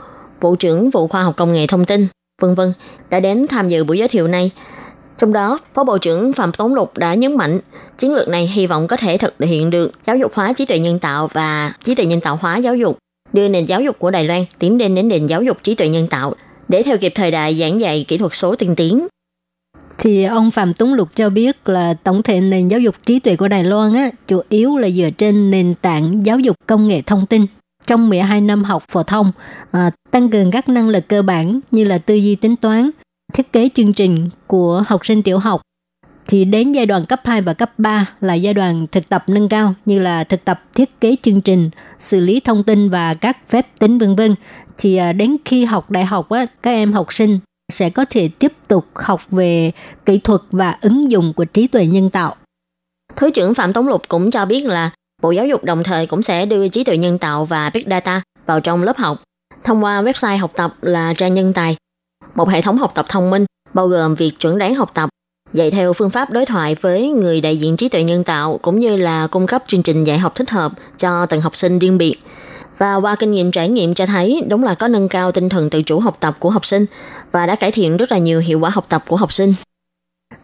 [0.41, 2.07] Vụ trưởng Vụ Khoa học Công nghệ Thông tin,
[2.41, 2.73] vân vân
[3.09, 4.51] đã đến tham dự buổi giới thiệu này.
[5.17, 7.59] Trong đó, Phó Bộ trưởng Phạm Tống Lục đã nhấn mạnh
[7.97, 10.79] chiến lược này hy vọng có thể thực hiện được giáo dục hóa trí tuệ
[10.79, 12.97] nhân tạo và trí tuệ nhân tạo hóa giáo dục,
[13.33, 15.89] đưa nền giáo dục của Đài Loan tiến đến đến nền giáo dục trí tuệ
[15.89, 16.33] nhân tạo
[16.67, 19.07] để theo kịp thời đại giảng dạy kỹ thuật số tiên tiến.
[19.97, 23.35] Thì ông Phạm Tuấn Lục cho biết là tổng thể nền giáo dục trí tuệ
[23.35, 27.01] của Đài Loan á, chủ yếu là dựa trên nền tảng giáo dục công nghệ
[27.01, 27.45] thông tin.
[27.87, 29.31] Trong 12 năm học phổ thông,
[29.71, 32.89] à, tăng cường các năng lực cơ bản như là tư duy tính toán,
[33.33, 35.61] thiết kế chương trình của học sinh tiểu học,
[36.27, 39.49] Thì đến giai đoạn cấp 2 và cấp 3 là giai đoạn thực tập nâng
[39.49, 41.69] cao như là thực tập thiết kế chương trình,
[41.99, 44.35] xử lý thông tin và các phép tính vân vân.
[44.77, 47.39] Thì à, đến khi học đại học á, các em học sinh
[47.71, 49.71] sẽ có thể tiếp tục học về
[50.05, 52.35] kỹ thuật và ứng dụng của trí tuệ nhân tạo.
[53.15, 56.21] Thứ trưởng Phạm Tống Lục cũng cho biết là Bộ Giáo dục đồng thời cũng
[56.21, 59.21] sẽ đưa trí tuệ nhân tạo và Big Data vào trong lớp học
[59.63, 61.75] thông qua website học tập là Trang Nhân Tài,
[62.35, 65.09] một hệ thống học tập thông minh bao gồm việc chuẩn đoán học tập,
[65.53, 68.79] dạy theo phương pháp đối thoại với người đại diện trí tuệ nhân tạo cũng
[68.79, 71.97] như là cung cấp chương trình dạy học thích hợp cho từng học sinh riêng
[71.97, 72.15] biệt.
[72.77, 75.69] Và qua kinh nghiệm trải nghiệm cho thấy đúng là có nâng cao tinh thần
[75.69, 76.85] tự chủ học tập của học sinh
[77.31, 79.53] và đã cải thiện rất là nhiều hiệu quả học tập của học sinh.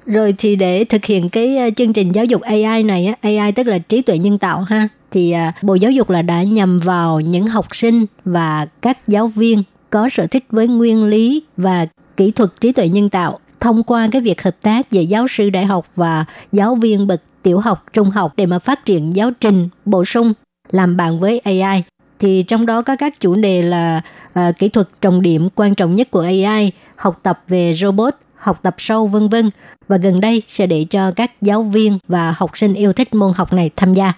[0.06, 3.68] Rồi thì để thực hiện cái ờ, chương trình giáo dục AI này AI tức
[3.68, 7.20] là trí tuệ nhân tạo ha, thì ờ, Bộ Giáo dục là đã nhằm vào
[7.20, 11.86] những học sinh và các giáo viên có sở thích với nguyên lý và
[12.18, 15.50] kỹ thuật trí tuệ nhân tạo thông qua cái việc hợp tác giữa giáo sư
[15.50, 19.32] đại học và giáo viên bậc tiểu học, trung học để mà phát triển giáo
[19.40, 20.34] trình bổ sung
[20.72, 21.84] làm bạn với AI.
[22.20, 24.02] Thì trong đó có các chủ đề là
[24.40, 28.60] uh, kỹ thuật trọng điểm quan trọng nhất của AI, học tập về robot, học
[28.62, 29.50] tập sâu vân vân
[29.88, 33.34] và gần đây sẽ để cho các giáo viên và học sinh yêu thích môn
[33.36, 34.14] học này tham gia.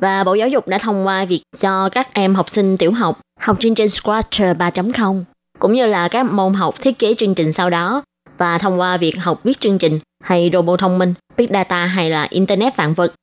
[0.00, 3.20] Và Bộ Giáo dục đã thông qua việc cho các em học sinh tiểu học
[3.40, 5.24] học chương trình Scratch 3.0
[5.58, 8.02] cũng như là các môn học thiết kế chương trình sau đó
[8.38, 12.10] và thông qua việc học viết chương trình hay robot thông minh, big data hay
[12.10, 13.14] là internet vạn vật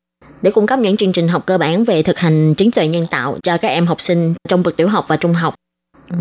[0.42, 3.08] để cung cấp những chương trình học cơ bản về thực hành trí tuệ nhân
[3.12, 5.56] tạo cho các em học sinh trong bậc tiểu học và trung học.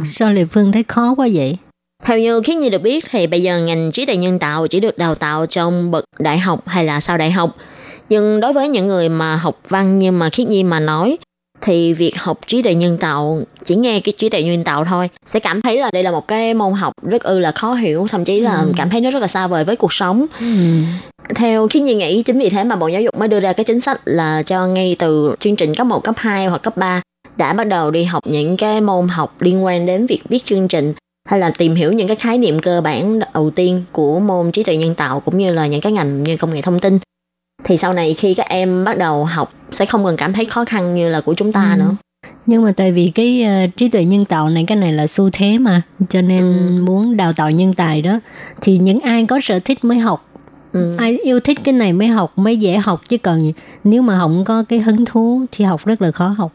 [0.05, 1.59] Sao Lê Phương thấy khó quá vậy?
[2.03, 4.81] Theo như khiến Nhi được biết thì bây giờ ngành trí tuệ nhân tạo chỉ
[4.81, 7.57] được đào tạo trong bậc đại học hay là sau đại học.
[8.09, 11.19] Nhưng đối với những người mà học văn nhưng mà khiết nhi mà nói
[11.61, 15.09] thì việc học trí tuệ nhân tạo chỉ nghe cái trí tuệ nhân tạo thôi
[15.27, 18.07] sẽ cảm thấy là đây là một cái môn học rất ư là khó hiểu
[18.11, 18.73] thậm chí là ừ.
[18.77, 20.47] cảm thấy nó rất là xa vời với cuộc sống ừ.
[21.35, 23.65] theo khiến nhi nghĩ chính vì thế mà bộ giáo dục mới đưa ra cái
[23.65, 27.03] chính sách là cho ngay từ chương trình cấp 1, cấp 2 hoặc cấp 3
[27.37, 30.69] đã bắt đầu đi học những cái môn học liên quan đến việc viết chương
[30.69, 30.95] trình
[31.31, 34.63] hay là tìm hiểu những cái khái niệm cơ bản đầu tiên của môn trí
[34.63, 36.99] tuệ nhân tạo cũng như là những cái ngành như công nghệ thông tin
[37.65, 40.65] thì sau này khi các em bắt đầu học sẽ không còn cảm thấy khó
[40.65, 41.79] khăn như là của chúng ta ừ.
[41.79, 41.97] nữa
[42.47, 45.31] nhưng mà tại vì cái uh, trí tuệ nhân tạo này cái này là xu
[45.33, 46.83] thế mà cho nên ừ.
[46.83, 48.21] muốn đào tạo nhân tài đó
[48.61, 50.29] thì những ai có sở thích mới học
[50.73, 50.95] ừ.
[50.99, 53.53] ai yêu thích cái này mới học mới dễ học chứ còn
[53.85, 56.53] nếu mà không có cái hứng thú thì học rất là khó học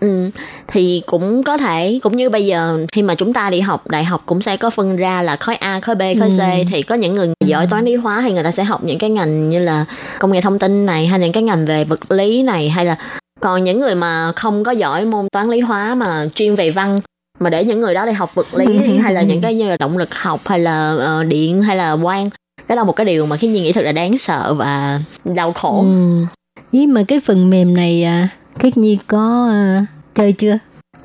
[0.00, 0.30] Ừ,
[0.68, 4.04] thì cũng có thể cũng như bây giờ khi mà chúng ta đi học đại
[4.04, 6.64] học cũng sẽ có phân ra là khối A, khối B, khối C ừ.
[6.70, 9.10] thì có những người giỏi toán lý hóa thì người ta sẽ học những cái
[9.10, 9.84] ngành như là
[10.18, 12.96] công nghệ thông tin này hay những cái ngành về vật lý này hay là
[13.40, 17.00] còn những người mà không có giỏi môn toán lý hóa mà chuyên về văn
[17.40, 19.76] mà để những người đó đi học vật lý hay là những cái như là
[19.76, 22.30] động lực học hay là uh, điện hay là quan
[22.68, 25.00] cái đó là một cái điều mà khi nhi nghĩ thật là đáng sợ và
[25.24, 26.24] đau khổ ừ.
[26.72, 30.58] với mà cái phần mềm này à, Khiết Nhi có uh, chơi chưa?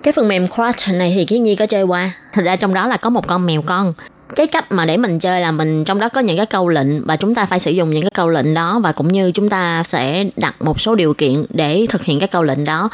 [0.03, 2.13] Cái phần mềm Crush này thì Khiết Nhi có chơi qua.
[2.33, 3.93] Thật ra trong đó là có một con mèo con.
[4.35, 7.05] Cái cách mà để mình chơi là mình trong đó có những cái câu lệnh
[7.05, 9.49] và chúng ta phải sử dụng những cái câu lệnh đó và cũng như chúng
[9.49, 12.89] ta sẽ đặt một số điều kiện để thực hiện cái câu lệnh đó.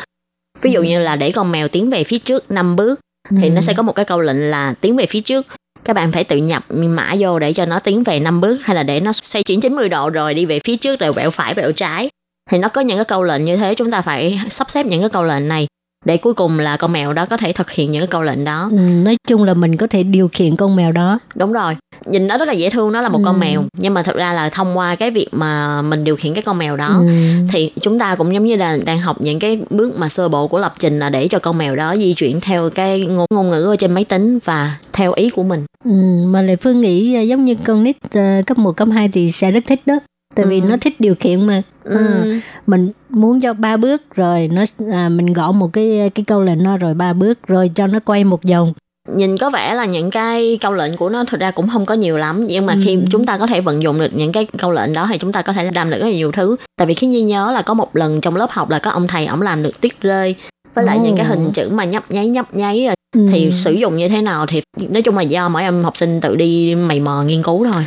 [0.61, 0.85] Ví dụ ừ.
[0.85, 3.49] như là để con mèo tiến về phía trước 5 bước thì ừ.
[3.49, 5.47] nó sẽ có một cái câu lệnh là tiến về phía trước
[5.83, 8.75] các bạn phải tự nhập mã vô để cho nó tiến về 5 bước hay
[8.75, 11.53] là để nó xoay chuyển 90 độ rồi đi về phía trước rồi quẹo phải
[11.53, 12.09] quẹo trái
[12.49, 14.99] thì nó có những cái câu lệnh như thế chúng ta phải sắp xếp những
[14.99, 15.67] cái câu lệnh này
[16.05, 18.43] để cuối cùng là con mèo đó có thể thực hiện những cái câu lệnh
[18.43, 18.69] đó.
[18.71, 21.19] Ừ, nói chung là mình có thể điều khiển con mèo đó.
[21.35, 21.75] Đúng rồi.
[22.05, 23.23] Nhìn nó rất là dễ thương, nó là một ừ.
[23.25, 26.33] con mèo, nhưng mà thực ra là thông qua cái việc mà mình điều khiển
[26.33, 27.07] cái con mèo đó ừ.
[27.51, 30.47] thì chúng ta cũng giống như là đang học những cái bước mà sơ bộ
[30.47, 33.49] của lập trình là để cho con mèo đó di chuyển theo cái ngôn, ngôn
[33.49, 35.65] ngữ ở trên máy tính và theo ý của mình.
[35.85, 35.91] Ừ,
[36.25, 39.31] mà Lệ Phương nghĩ à, giống như con nít uh, cấp 1, cấp 2 thì
[39.31, 39.99] sẽ rất thích đó
[40.35, 40.65] tại vì ừ.
[40.69, 41.97] nó thích điều khiển mà ừ.
[41.97, 42.25] à,
[42.67, 46.63] mình muốn cho ba bước rồi nó à, mình gõ một cái cái câu lệnh
[46.63, 48.73] nó rồi ba bước rồi cho nó quay một vòng
[49.15, 51.95] nhìn có vẻ là những cái câu lệnh của nó thực ra cũng không có
[51.95, 52.79] nhiều lắm nhưng mà ừ.
[52.85, 55.31] khi chúng ta có thể vận dụng được những cái câu lệnh đó thì chúng
[55.31, 57.61] ta có thể làm được rất là nhiều thứ tại vì khi nhi nhớ là
[57.61, 60.35] có một lần trong lớp học là có ông thầy ổng làm được tuyết rơi
[60.73, 61.03] với lại oh.
[61.03, 63.27] những cái hình chữ mà nhấp nháy nhấp nháy ừ.
[63.31, 66.21] thì sử dụng như thế nào thì nói chung là do mỗi em học sinh
[66.21, 67.85] tự đi mày mò nghiên cứu thôi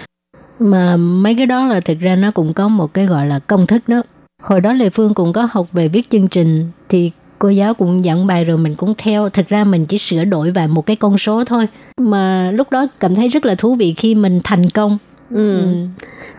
[0.62, 3.66] mà mấy cái đó là thực ra nó cũng có một cái gọi là công
[3.66, 4.02] thức đó.
[4.42, 8.02] Hồi đó lê phương cũng có học về viết chương trình, thì cô giáo cũng
[8.02, 9.28] giảng bài rồi mình cũng theo.
[9.28, 11.66] Thực ra mình chỉ sửa đổi vài một cái con số thôi.
[12.00, 14.98] Mà lúc đó cảm thấy rất là thú vị khi mình thành công
[15.34, 15.60] ừ.
[15.60, 15.66] ừ.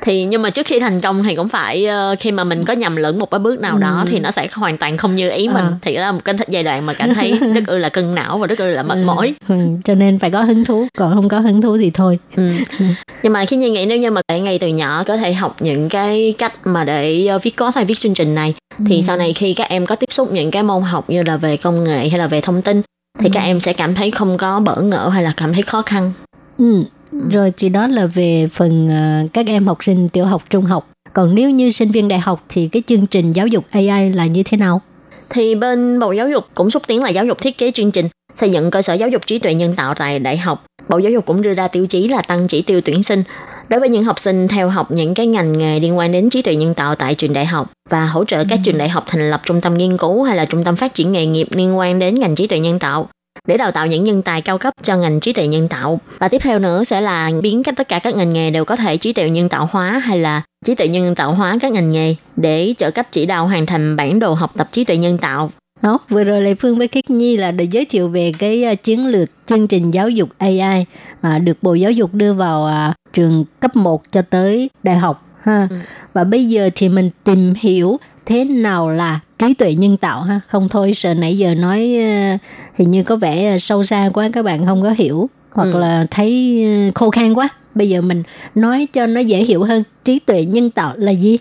[0.01, 2.73] thì nhưng mà trước khi thành công thì cũng phải uh, khi mà mình có
[2.73, 4.09] nhầm lẫn một cái bước nào đó ừ.
[4.11, 5.77] thì nó sẽ hoàn toàn không như ý mình à.
[5.81, 8.37] thì đó là một cái giai đoạn mà cảm thấy rất ư là cân não
[8.37, 9.03] và rất ư là mệt ừ.
[9.05, 9.55] mỏi ừ.
[9.83, 12.51] cho nên phải có hứng thú còn không có hứng thú thì thôi ừ.
[12.79, 12.85] ừ.
[13.23, 15.89] nhưng mà khi như nghĩ nếu như mà ngay từ nhỏ có thể học những
[15.89, 18.53] cái cách mà để uh, viết code hay viết chương trình này
[18.85, 19.01] thì ừ.
[19.01, 21.57] sau này khi các em có tiếp xúc những cái môn học như là về
[21.57, 22.81] công nghệ hay là về thông tin
[23.19, 23.29] thì ừ.
[23.33, 26.11] các em sẽ cảm thấy không có bỡ ngỡ hay là cảm thấy khó khăn
[26.57, 26.83] ừ
[27.31, 30.89] rồi chỉ đó là về phần uh, các em học sinh tiểu học, trung học.
[31.13, 34.25] Còn nếu như sinh viên đại học thì cái chương trình giáo dục AI là
[34.25, 34.81] như thế nào?
[35.29, 38.07] Thì bên Bộ Giáo dục cũng xúc tiến là giáo dục thiết kế chương trình
[38.35, 40.65] xây dựng cơ sở giáo dục trí tuệ nhân tạo tại đại học.
[40.89, 43.23] Bộ Giáo dục cũng đưa ra tiêu chí là tăng chỉ tiêu tuyển sinh
[43.69, 46.41] đối với những học sinh theo học những cái ngành nghề liên quan đến trí
[46.41, 48.61] tuệ nhân tạo tại trường đại học và hỗ trợ các ừ.
[48.65, 51.11] trường đại học thành lập trung tâm nghiên cứu hay là trung tâm phát triển
[51.11, 53.07] nghề nghiệp liên quan đến ngành trí tuệ nhân tạo
[53.47, 55.99] để đào tạo những nhân tài cao cấp cho ngành trí tuệ nhân tạo.
[56.19, 58.75] Và tiếp theo nữa sẽ là biến cách tất cả các ngành nghề đều có
[58.75, 61.91] thể trí tuệ nhân tạo hóa hay là trí tuệ nhân tạo hóa các ngành
[61.91, 65.17] nghề để trợ cấp chỉ đạo hoàn thành bản đồ học tập trí tuệ nhân
[65.17, 65.51] tạo.
[65.81, 68.83] Đó, vừa rồi Lê Phương với Khiết Nhi là để giới thiệu về cái uh,
[68.83, 70.85] chiến lược chương trình giáo dục AI
[71.21, 75.25] à, được Bộ Giáo dục đưa vào à, trường cấp 1 cho tới đại học
[75.41, 75.67] ha.
[75.69, 75.75] Ừ.
[76.13, 80.39] Và bây giờ thì mình tìm hiểu thế nào là trí tuệ nhân tạo ha?
[80.47, 82.39] Không thôi sợ nãy giờ nói uh,
[82.75, 85.79] hình như có vẻ sâu xa quá các bạn không có hiểu hoặc ừ.
[85.79, 87.49] là thấy ờ, khô khan quá.
[87.75, 88.23] Bây giờ mình
[88.55, 91.37] nói cho nó dễ hiểu hơn trí tuệ nhân tạo là gì?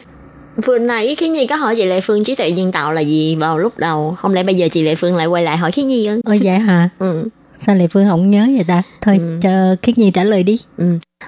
[0.65, 3.37] Vừa nãy khi nhi có hỏi chị lệ phương trí tuệ nhân tạo là gì
[3.37, 4.17] vào lúc đầu?
[4.19, 6.41] Không lẽ bây giờ chị lệ phương lại quay lại hỏi khí nhi ư ôi
[6.43, 6.89] vậy hả?
[6.99, 7.29] Ừ
[7.67, 9.39] sao lệ phương không nhớ vậy ta thôi ừ.
[9.43, 9.51] cho
[9.83, 10.85] khiết nhi trả lời đi ừ.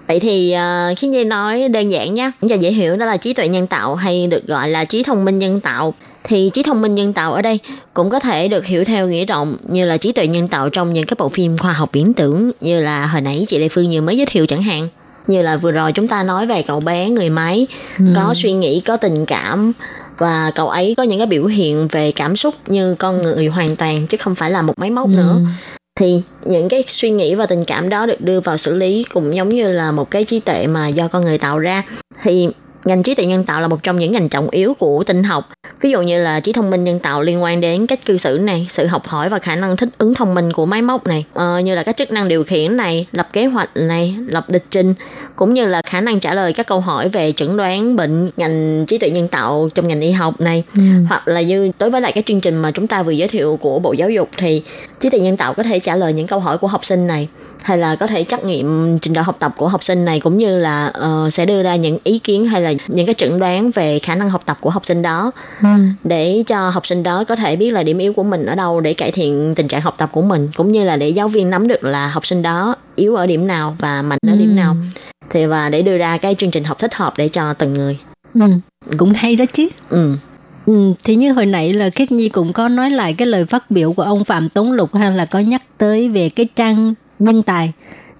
[0.06, 0.54] vậy thì
[0.92, 3.66] uh, khiết nhi nói đơn giản nhé cho dễ hiểu đó là trí tuệ nhân
[3.66, 7.12] tạo hay được gọi là trí thông minh nhân tạo thì trí thông minh nhân
[7.12, 7.58] tạo ở đây
[7.94, 10.92] cũng có thể được hiểu theo nghĩa rộng như là trí tuệ nhân tạo trong
[10.92, 13.92] những cái bộ phim khoa học viễn tưởng như là hồi nãy chị Lê Phương
[13.92, 14.88] vừa mới giới thiệu chẳng hạn
[15.26, 17.66] như là vừa rồi chúng ta nói về cậu bé người máy
[17.98, 18.04] ừ.
[18.16, 19.72] có suy nghĩ có tình cảm
[20.18, 23.76] và cậu ấy có những cái biểu hiện về cảm xúc như con người hoàn
[23.76, 25.12] toàn chứ không phải là một máy móc ừ.
[25.12, 25.40] nữa
[26.00, 29.34] thì những cái suy nghĩ và tình cảm đó được đưa vào xử lý cũng
[29.34, 31.82] giống như là một cái trí tuệ mà do con người tạo ra.
[32.22, 32.48] Thì
[32.84, 35.48] ngành trí tuệ nhân tạo là một trong những ngành trọng yếu của tinh học.
[35.80, 38.38] Ví dụ như là trí thông minh nhân tạo liên quan đến cách cư xử
[38.42, 41.24] này sự học hỏi và khả năng thích ứng thông minh của máy móc này.
[41.34, 44.64] Ờ, như là các chức năng điều khiển này lập kế hoạch này lập lịch
[44.70, 44.94] trình
[45.36, 48.84] cũng như là khả năng trả lời các câu hỏi về chẩn đoán bệnh ngành
[48.88, 50.64] trí tuệ nhân tạo trong ngành y học này.
[50.74, 50.82] Ừ.
[51.08, 53.58] hoặc là như đối với lại cái chương trình mà chúng ta vừa giới thiệu
[53.60, 54.62] của bộ giáo dục thì
[55.00, 57.28] trí tuệ nhân tạo có thể trả lời những câu hỏi của học sinh này
[57.64, 60.36] hay là có thể trắc nghiệm trình độ học tập của học sinh này cũng
[60.36, 63.70] như là uh, sẽ đưa ra những ý kiến hay là những cái chẩn đoán
[63.70, 65.30] về khả năng học tập của học sinh đó
[65.62, 65.68] ừ.
[66.04, 68.80] để cho học sinh đó có thể biết là điểm yếu của mình ở đâu
[68.80, 71.50] để cải thiện tình trạng học tập của mình cũng như là để giáo viên
[71.50, 74.38] nắm được là học sinh đó yếu ở điểm nào và mạnh ở ừ.
[74.38, 74.76] điểm nào
[75.30, 77.98] thì và để đưa ra cái chương trình học thích hợp để cho từng người
[78.34, 78.46] ừ.
[78.96, 80.16] cũng hay đó chứ ừ
[80.66, 83.70] Ừ, thì như hồi nãy là Khiết Nhi cũng có nói lại cái lời phát
[83.70, 87.42] biểu của ông Phạm Tống Lục hay là có nhắc tới về cái trang nhân
[87.42, 87.72] tài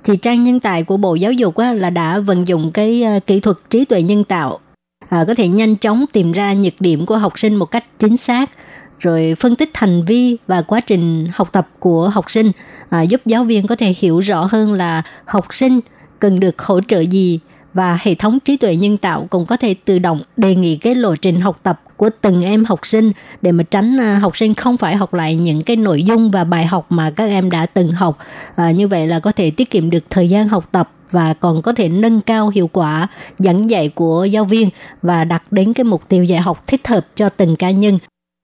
[0.05, 3.27] thì trang nhân tài của Bộ Giáo dục á, là đã vận dụng cái uh,
[3.27, 4.61] kỹ thuật trí tuệ nhân tạo
[5.09, 8.17] à, có thể nhanh chóng tìm ra nhược điểm của học sinh một cách chính
[8.17, 8.51] xác
[8.99, 12.53] rồi phân tích hành vi và quá trình học tập của học sinh
[12.91, 15.81] à, giúp giáo viên có thể hiểu rõ hơn là học sinh
[16.19, 17.41] cần được hỗ trợ gì
[17.75, 20.95] và hệ thống trí tuệ nhân tạo cũng có thể tự động đề nghị cái
[20.95, 23.13] lộ trình học tập của từng em học sinh
[23.43, 26.45] để mà tránh à, học sinh không phải học lại những cái nội dung và
[26.45, 28.19] bài học mà các em đã từng học.
[28.57, 31.63] À, như vậy là có thể tiết kiệm được thời gian học tập và còn
[31.63, 33.09] có thể nâng cao hiệu quả
[33.39, 34.71] giảng dạy của giáo viên
[35.03, 37.99] và đặt đến cái mục tiêu dạy học thích hợp cho từng cá nhân.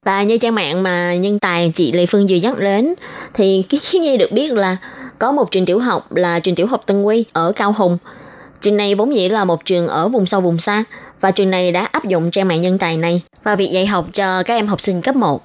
[0.07, 2.95] Và như trang mạng mà nhân tài chị Lê Phương vừa nhắc đến
[3.35, 4.77] thì cái khi nhi được biết là
[5.19, 7.99] có một trường tiểu học là trường tiểu học Tân Quy ở Cao Hùng
[8.61, 10.85] Trường này vốn dĩ là một trường ở vùng sâu vùng xa
[11.21, 14.07] và trường này đã áp dụng trang mạng nhân tài này vào việc dạy học
[14.13, 15.43] cho các em học sinh cấp 1.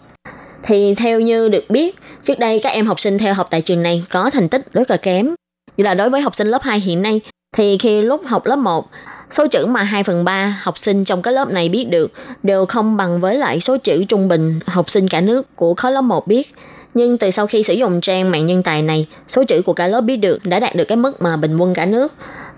[0.64, 3.84] Thì theo như được biết, trước đây các em học sinh theo học tại trường
[3.84, 5.36] này có thành tích rất là kém.
[5.78, 7.22] Như là đối với học sinh lớp 2 hiện nay,
[7.56, 8.90] thì khi lúc học lớp 1,
[9.32, 12.12] số chữ mà 2 phần 3 học sinh trong cái lớp này biết được
[12.44, 15.92] đều không bằng với lại số chữ trung bình học sinh cả nước của khối
[15.92, 16.48] lớp 1 biết.
[16.94, 19.88] Nhưng từ sau khi sử dụng trang mạng nhân tài này, số chữ của cả
[19.88, 22.14] lớp biết được đã đạt được cái mức mà bình quân cả nước.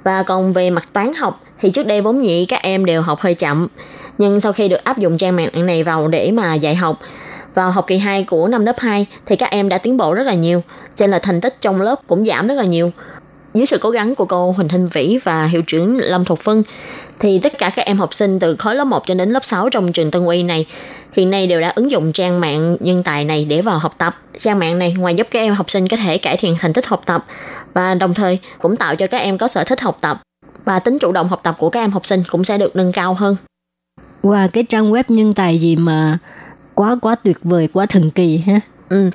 [0.07, 3.19] Và còn về mặt toán học thì trước đây vốn dĩ các em đều học
[3.19, 3.67] hơi chậm.
[4.17, 6.99] Nhưng sau khi được áp dụng trang mạng này vào để mà dạy học,
[7.53, 10.23] vào học kỳ 2 của năm lớp 2 thì các em đã tiến bộ rất
[10.23, 10.63] là nhiều,
[10.95, 12.91] cho nên là thành tích trong lớp cũng giảm rất là nhiều.
[13.53, 16.63] Dưới sự cố gắng của cô Huỳnh Thanh Vĩ và hiệu trưởng Lâm Thục Phân
[17.19, 19.69] thì tất cả các em học sinh từ khối lớp 1 cho đến lớp 6
[19.69, 20.65] trong trường Tân Uy này
[21.13, 24.15] hiện nay đều đã ứng dụng trang mạng nhân tài này để vào học tập.
[24.39, 26.85] Trang mạng này ngoài giúp các em học sinh có thể cải thiện thành tích
[26.85, 27.25] học tập
[27.77, 30.21] và đồng thời cũng tạo cho các em có sở thích học tập
[30.65, 32.91] và tính chủ động học tập của các em học sinh cũng sẽ được nâng
[32.91, 33.35] cao hơn.
[34.23, 36.17] Wow, cái trang web nhân tài gì mà
[36.73, 38.59] quá quá tuyệt vời, quá thần kỳ ha.
[38.89, 39.09] Ừ.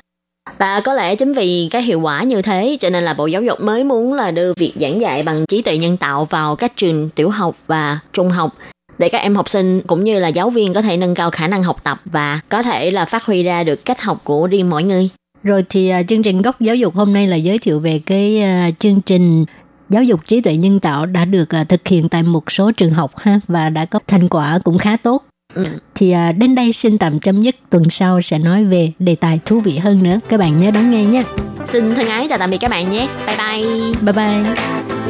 [0.59, 3.43] Và có lẽ chính vì cái hiệu quả như thế cho nên là Bộ Giáo
[3.43, 6.73] dục mới muốn là đưa việc giảng dạy bằng trí tuệ nhân tạo vào các
[6.77, 8.57] trường tiểu học và trung học
[8.99, 11.49] để các em học sinh cũng như là giáo viên có thể nâng cao khả
[11.49, 14.71] năng học tập và có thể là phát huy ra được cách học của riêng
[14.71, 15.11] mỗi người.
[15.45, 18.43] Rồi thì uh, chương trình góc giáo dục hôm nay là giới thiệu về cái
[18.69, 19.45] uh, chương trình
[19.89, 22.91] giáo dục trí tuệ nhân tạo đã được uh, thực hiện tại một số trường
[22.91, 25.25] học ha và đã có thành quả cũng khá tốt.
[25.55, 25.65] Ừ.
[25.95, 29.61] Thì đến đây xin tạm chấm dứt tuần sau sẽ nói về đề tài thú
[29.61, 30.21] vị hơn nữa.
[30.29, 31.23] Các bạn nhớ đón nghe nhé.
[31.65, 33.09] Xin thân ái chào tạm biệt các bạn nhé.
[33.27, 33.65] Bye bye.
[34.03, 35.02] Bye bye.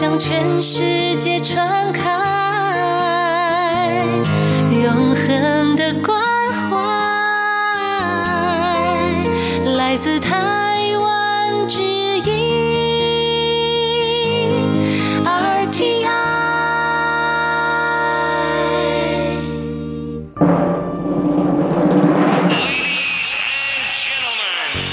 [0.00, 2.02] 全世界传开，
[4.82, 6.18] 永恒的关
[6.52, 6.78] 怀，
[9.76, 12.30] 来自台湾之音
[15.24, 16.06] RTI。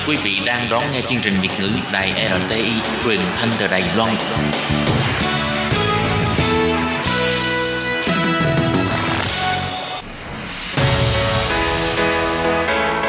[0.07, 2.13] Quý vị đang đón nghe chương trình Việt ngữ Đài
[2.47, 4.15] RTI truyền thanh từ Đài Loan.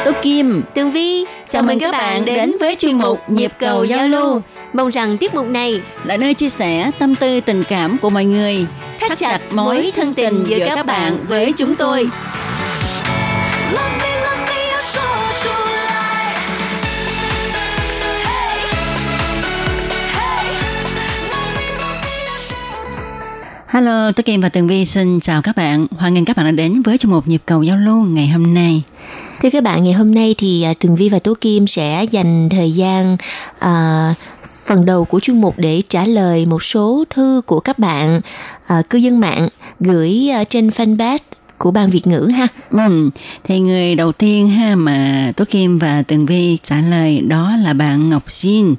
[0.09, 4.07] Tố Kim, Tường Vi, chào mừng các bạn đến với chuyên mục Nhịp cầu giao
[4.07, 4.41] lưu.
[4.73, 8.25] Mong rằng tiết mục này là nơi chia sẻ tâm tư tình cảm của mọi
[8.25, 8.65] người,
[8.99, 12.09] thắt chặt mối thân tình giữa các bạn với chúng tôi.
[23.67, 25.87] Hello, tôi Kim và Tường Vi xin chào các bạn.
[25.97, 28.53] Hoan nghênh các bạn đã đến với chuyên mục nhịp cầu giao lưu ngày hôm
[28.53, 28.83] nay.
[29.41, 32.49] Thưa các bạn, ngày hôm nay thì à, Tường Vi và Tố Kim sẽ dành
[32.49, 33.17] thời gian
[33.57, 34.17] uh,
[34.65, 38.21] phần đầu của chuyên mục để trả lời một số thư của các bạn
[38.79, 41.17] uh, cư dân mạng gửi uh, trên fanpage
[41.57, 42.47] của ban Việt ngữ ha.
[42.71, 43.09] Ừ,
[43.43, 47.73] thì người đầu tiên ha mà Tố Kim và Tường Vi trả lời đó là
[47.73, 48.75] bạn Ngọc Jin.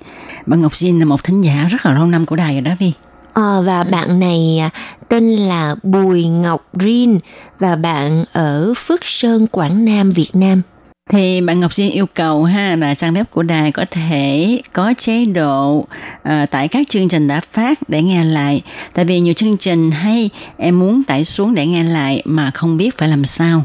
[0.47, 2.73] Bạn Ngọc Jin là một thính giả rất là lâu năm của đài rồi đó
[2.79, 2.93] Vi.
[3.41, 4.71] À, và bạn này à,
[5.09, 7.19] tên là Bùi Ngọc Rin
[7.59, 10.63] và bạn ở Phước Sơn, Quảng Nam, Việt Nam.
[11.11, 14.95] Thì bạn Ngọc Duyên yêu cầu ha là trang web của đài có thể có
[14.99, 18.63] chế độ uh, tải các chương trình đã phát để nghe lại.
[18.95, 22.77] Tại vì nhiều chương trình hay em muốn tải xuống để nghe lại mà không
[22.77, 23.65] biết phải làm sao.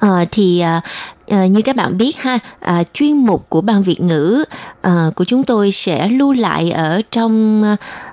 [0.00, 0.84] À, thì uh,
[1.30, 4.44] à, như các bạn biết ha à, chuyên mục của ban việt ngữ
[4.82, 7.62] à, của chúng tôi sẽ lưu lại ở trong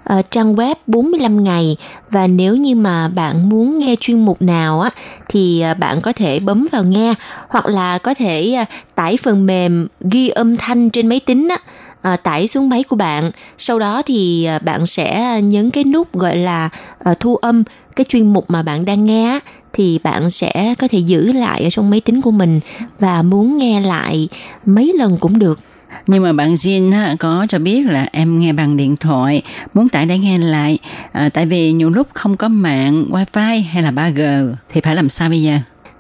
[0.04, 1.78] à, trang web 45 ngày.
[2.12, 4.90] Và nếu như mà bạn muốn nghe chuyên mục nào á
[5.30, 7.14] thì bạn có thể bấm vào nghe
[7.48, 8.66] hoặc là có thể à,
[8.96, 11.58] tải phần mềm ghi âm thanh trên máy tính á
[12.02, 13.32] à, tải xuống máy của bạn.
[13.58, 17.64] Sau đó thì à, bạn sẽ nhấn cái nút gọi là à, thu âm
[17.96, 19.40] cái chuyên mục mà bạn đang nghe
[19.74, 22.60] thì bạn sẽ có thể giữ lại ở trong máy tính của mình
[23.00, 24.30] và muốn nghe lại
[24.66, 25.60] mấy lần cũng được.
[26.08, 29.42] Nhưng mà bạn Jin có cho biết là em nghe bằng điện thoại
[29.74, 30.80] muốn tải để nghe lại.
[31.12, 35.10] À, tại vì nhiều lúc không có mạng wifi hay là 3G thì phải làm
[35.10, 35.58] sao bây giờ?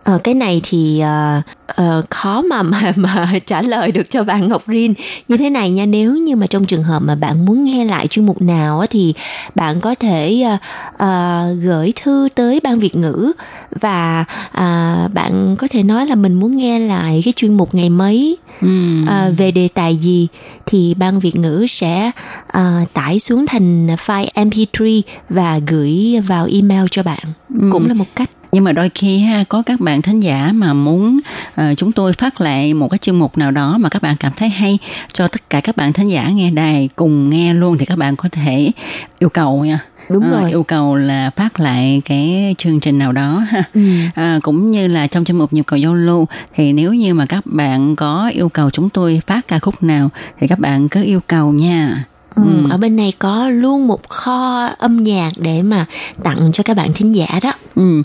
[0.07, 1.43] Ờ, cái này thì uh,
[1.81, 4.93] uh, khó mà, mà mà trả lời được cho bạn Ngọc Rin
[5.27, 8.07] như thế này nha nếu như mà trong trường hợp mà bạn muốn nghe lại
[8.07, 9.13] chuyên mục nào thì
[9.55, 10.59] bạn có thể uh,
[10.93, 13.31] uh, gửi thư tới ban Việt ngữ
[13.79, 17.89] và uh, bạn có thể nói là mình muốn nghe lại cái chuyên mục ngày
[17.89, 19.01] mấy ừ.
[19.03, 20.27] uh, về đề tài gì
[20.65, 22.11] thì ban Việt ngữ sẽ
[22.57, 27.23] uh, tải xuống thành file MP3 và gửi vào email cho bạn
[27.59, 27.69] ừ.
[27.71, 30.73] cũng là một cách nhưng mà đôi khi ha có các bạn thính giả mà
[30.73, 31.19] muốn
[31.61, 34.33] uh, chúng tôi phát lại một cái chương mục nào đó mà các bạn cảm
[34.35, 34.77] thấy hay
[35.13, 38.15] cho tất cả các bạn thính giả nghe đài cùng nghe luôn thì các bạn
[38.15, 38.71] có thể
[39.19, 39.79] yêu cầu nha.
[40.09, 40.49] Đúng à, rồi.
[40.49, 43.63] yêu cầu là phát lại cái chương trình nào đó ha.
[43.73, 43.81] Ừ.
[44.15, 47.25] à, cũng như là trong chương mục nhịp cầu giao lưu thì nếu như mà
[47.25, 51.03] các bạn có yêu cầu chúng tôi phát ca khúc nào thì các bạn cứ
[51.03, 52.03] yêu cầu nha
[52.37, 52.43] Ừ.
[52.43, 52.69] ừ.
[52.69, 55.85] ở bên này có luôn một kho âm nhạc để mà
[56.23, 58.01] tặng cho các bạn thính giả đó ừ.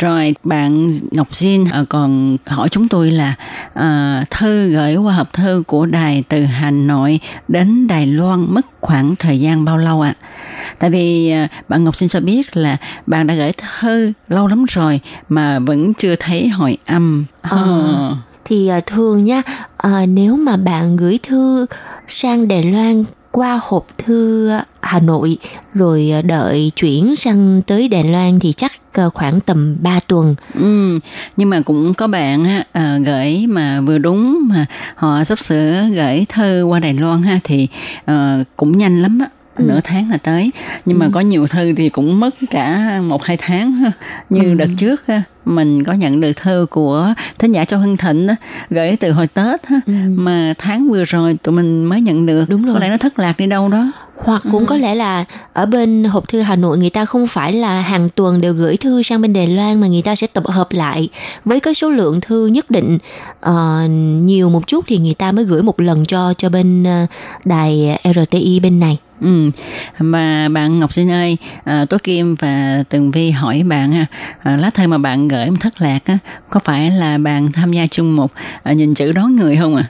[0.00, 3.34] rồi bạn ngọc Jin ờ, còn hỏi chúng tôi là
[3.72, 8.66] uh, thư gửi qua hộp thư của đài từ hà nội đến đài loan mất
[8.80, 10.28] khoảng thời gian bao lâu ạ à?
[10.78, 14.64] tại vì uh, bạn ngọc Jin cho biết là bạn đã gửi thư lâu lắm
[14.68, 18.16] rồi mà vẫn chưa thấy hồi âm uh.
[18.44, 19.42] thì uh, thường nha
[19.86, 21.66] uh, nếu mà bạn gửi thư
[22.08, 24.50] sang Đài Loan qua hộp thư
[24.82, 25.38] Hà Nội
[25.74, 30.34] rồi ờ, đợi chuyển sang tới Đài Loan thì chắc ờ, khoảng tầm 3 tuần.
[30.54, 30.98] Ừ,
[31.36, 35.82] nhưng mà cũng có bạn á, à, gửi mà vừa đúng mà họ sắp sửa
[35.94, 37.68] gửi thư qua Đài Loan ha thì
[38.04, 39.26] à, cũng nhanh lắm á
[39.56, 39.62] ừ.
[39.62, 40.50] nửa tháng là tới
[40.84, 41.00] nhưng ừ.
[41.00, 43.82] mà có nhiều thư thì cũng mất cả một hai tháng
[44.30, 44.54] như ừ.
[44.54, 45.04] đợt trước
[45.44, 48.36] mình có nhận được thư của thính giả Châu Hưng Thịnh á,
[48.70, 49.92] gửi từ hồi Tết ừ.
[50.14, 53.18] mà tháng vừa rồi tụi mình mới nhận được đúng rồi có lẽ nó thất
[53.18, 53.92] lạc đi đâu đó
[54.24, 54.66] hoặc cũng ừ.
[54.66, 58.08] có lẽ là ở bên hộp thư Hà Nội người ta không phải là hàng
[58.08, 61.08] tuần đều gửi thư sang bên Đài Loan mà người ta sẽ tập hợp lại
[61.44, 62.98] với cái số lượng thư nhất định
[63.46, 63.90] uh,
[64.24, 67.08] nhiều một chút thì người ta mới gửi một lần cho cho bên uh,
[67.44, 68.98] đài RTI bên này.
[69.22, 69.50] Ừ.
[69.98, 74.06] Mà bạn Ngọc Sinh ơi, à, Tố Kim và Tường Vi hỏi bạn ha,
[74.42, 76.18] à, lá thư mà bạn gửi thất lạc á,
[76.50, 79.84] có phải là bạn tham gia chung một à, nhìn chữ đón người không à?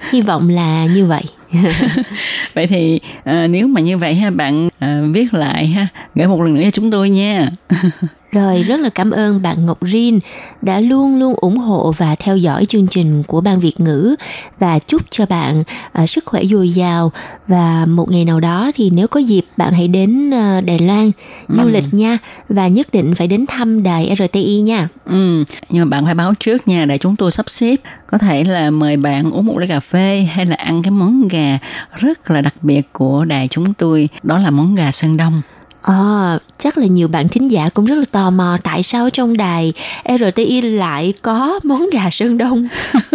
[0.10, 1.22] Hy vọng là như vậy.
[2.54, 6.42] vậy thì uh, nếu mà như vậy ha bạn uh, viết lại ha gửi một
[6.42, 7.48] lần nữa cho chúng tôi nha.
[8.32, 10.18] rồi rất là cảm ơn bạn Ngọc Rin
[10.62, 14.14] đã luôn luôn ủng hộ và theo dõi chương trình của ban Việt ngữ.
[14.58, 15.62] Và chúc cho bạn
[16.02, 17.12] uh, sức khỏe dồi dào.
[17.46, 21.10] Và một ngày nào đó thì nếu có dịp bạn hãy đến uh, Đài Loan
[21.48, 21.68] du ừ.
[21.68, 22.18] lịch nha.
[22.48, 24.88] Và nhất định phải đến thăm đài RTI nha.
[25.04, 27.76] Ừ, nhưng mà bạn phải báo trước nha để chúng tôi sắp xếp.
[28.06, 31.28] Có thể là mời bạn uống một ly cà phê hay là ăn cái món
[31.28, 31.58] gà
[31.96, 34.08] rất là đặc biệt của đài chúng tôi.
[34.22, 35.42] Đó là món gà sơn đông
[35.82, 39.36] À, chắc là nhiều bạn thính giả cũng rất là tò mò tại sao trong
[39.36, 39.72] đài
[40.18, 42.68] RTI lại có món gà sơn đông.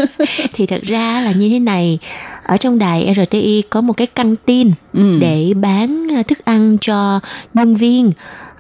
[0.54, 2.00] thì thật ra là như thế này,
[2.44, 5.18] ở trong đài RTI có một cái căng tin ừ.
[5.20, 7.20] để bán à, thức ăn cho
[7.54, 8.12] nhân viên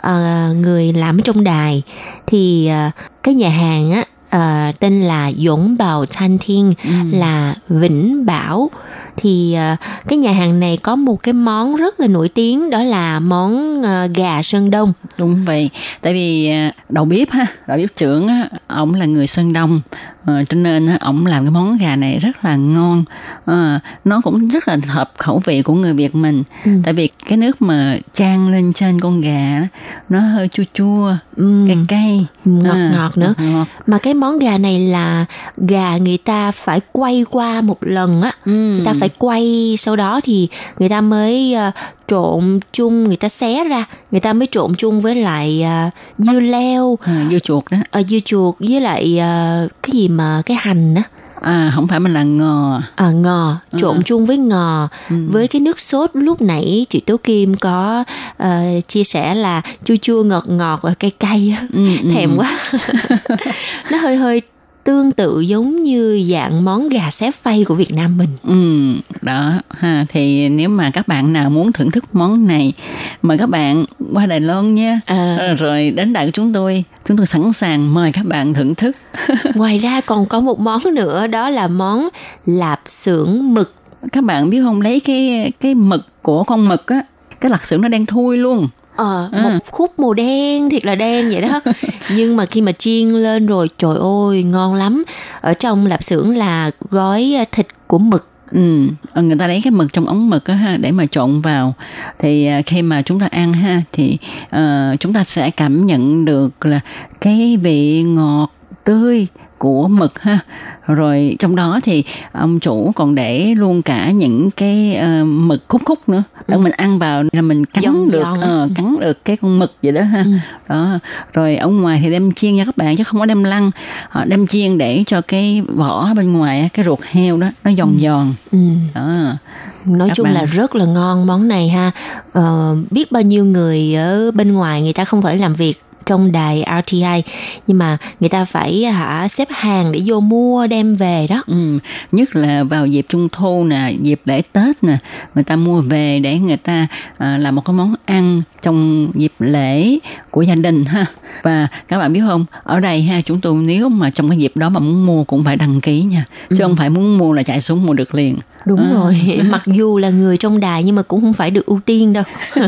[0.07, 1.83] uh, người làm trong đài
[2.27, 2.93] thì uh,
[3.23, 6.89] cái nhà hàng á uh, tên là Dũng Bảo Thanh Thiên ừ.
[7.11, 8.69] là Vĩnh Bảo
[9.17, 12.83] thì uh, cái nhà hàng này có một cái món rất là nổi tiếng đó
[12.83, 14.93] là món uh, gà Sơn Đông.
[15.17, 15.69] Đúng vậy,
[16.01, 16.51] tại vì
[16.89, 19.81] đầu bếp ha, đầu bếp trưởng á, ông là người Sơn Đông
[20.25, 23.03] à, cho nên ổng làm cái món gà này rất là ngon
[23.45, 26.71] à, nó cũng rất là hợp khẩu vị của người việt mình ừ.
[26.83, 29.67] tại vì cái nước mà chan lên trên con gà
[30.09, 31.65] nó hơi chua chua ừ.
[31.67, 33.67] cay cay ngọt à, ngọt nữa ngọt.
[33.87, 35.25] mà cái món gà này là
[35.57, 38.51] gà người ta phải quay qua một lần á ừ.
[38.51, 40.47] người ta phải quay sau đó thì
[40.79, 41.73] người ta mới uh,
[42.07, 46.39] trộn chung người ta xé ra người ta mới trộn chung với lại uh, dưa
[46.39, 50.57] leo à, dưa chuột đó à, dưa chuột với lại uh, cái gì mà cái
[50.59, 51.03] hành á
[51.41, 52.81] À không phải mà là ngò.
[52.95, 54.01] À ngò, trộn à.
[54.05, 55.15] chung với ngò ừ.
[55.29, 58.03] với cái nước sốt lúc nãy chị Tố Kim có
[58.43, 62.37] uh, chia sẻ là chua chua ngọt ngọt và cay cay Ừ, Thèm ừ.
[62.37, 62.59] quá.
[63.91, 64.41] nó hơi hơi
[64.85, 68.29] tương tự giống như dạng món gà xếp phay của Việt Nam mình.
[68.43, 72.73] Ừ, đó ha thì nếu mà các bạn nào muốn thưởng thức món này
[73.21, 74.99] mời các bạn qua Đài Loan nha.
[75.05, 75.55] À.
[75.59, 78.95] Rồi đến đại của chúng tôi, chúng tôi sẵn sàng mời các bạn thưởng thức.
[79.55, 82.09] Ngoài ra còn có một món nữa đó là món
[82.45, 83.73] lạp xưởng mực.
[84.11, 87.01] Các bạn biết không lấy cái cái mực của con mực á,
[87.41, 89.43] cái lạp xưởng nó đen thui luôn ờ à.
[89.43, 91.61] một khúc màu đen thiệt là đen vậy đó.
[92.15, 95.03] Nhưng mà khi mà chiên lên rồi trời ơi ngon lắm.
[95.41, 98.27] Ở trong lạp xưởng là gói à, thịt của mực.
[98.51, 101.41] Ừ, ờ, người ta lấy cái mực trong ống mực á ha để mà trộn
[101.41, 101.73] vào.
[102.19, 104.17] Thì à, khi mà chúng ta ăn ha thì
[104.55, 106.79] uh, chúng ta sẽ cảm nhận được là
[107.21, 108.47] cái vị ngọt
[108.83, 109.27] tươi
[109.57, 110.39] của mực ha
[110.87, 115.81] rồi trong đó thì ông chủ còn để luôn cả những cái uh, mực khúc
[115.85, 116.59] khúc nữa để ừ.
[116.59, 118.65] mình ăn vào là mình cắn giòn, được giòn.
[118.65, 120.31] Uh, cắn được cái con mực vậy đó ha ừ.
[120.69, 120.99] đó
[121.33, 123.71] rồi ở ngoài thì đem chiên nha các bạn chứ không có đem lăn
[124.09, 127.97] họ đem chiên để cho cái vỏ bên ngoài cái ruột heo đó nó giòn
[127.97, 128.03] ừ.
[128.03, 128.57] giòn ừ.
[128.95, 129.37] đó
[129.85, 130.33] nói các chung bạn.
[130.33, 131.91] là rất là ngon món này ha
[132.33, 136.31] ờ, biết bao nhiêu người ở bên ngoài người ta không phải làm việc trong
[136.31, 137.23] đài RTI
[137.67, 141.43] nhưng mà người ta phải hả xếp hàng để vô mua đem về đó.
[141.47, 141.79] Ừ,
[142.11, 144.97] nhất là vào dịp trung thu nè dịp lễ tết nè
[145.35, 146.87] người ta mua về để người ta
[147.17, 149.97] à, làm một cái món ăn trong dịp lễ
[150.31, 151.05] của gia đình ha.
[151.43, 154.51] Và các bạn biết không ở đây ha chúng tôi nếu mà trong cái dịp
[154.55, 156.25] đó mà muốn mua cũng phải đăng ký nha.
[156.49, 156.63] Chứ ừ.
[156.63, 158.93] không phải muốn mua là chạy xuống mua được liền đúng à.
[158.93, 162.13] rồi mặc dù là người trong đài nhưng mà cũng không phải được ưu tiên
[162.13, 162.23] đâu.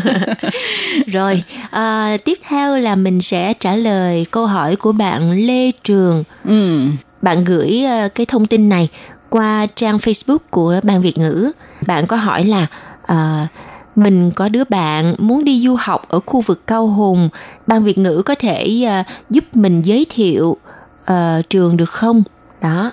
[1.08, 6.24] Rồi à, tiếp theo là mình sẽ trả lời câu hỏi của bạn lê trường.
[6.46, 6.82] Ừ.
[7.22, 8.90] bạn gửi uh, cái thông tin này
[9.30, 11.52] qua trang facebook của ban việt ngữ.
[11.88, 12.68] Bạn có hỏi là
[13.12, 13.48] uh,
[13.96, 17.30] mình có đứa bạn muốn đi du học ở khu vực cao hùng.
[17.68, 20.58] Ban việt ngữ có thể uh, giúp mình giới thiệu
[21.12, 22.24] uh, trường được không?
[22.62, 22.92] Đó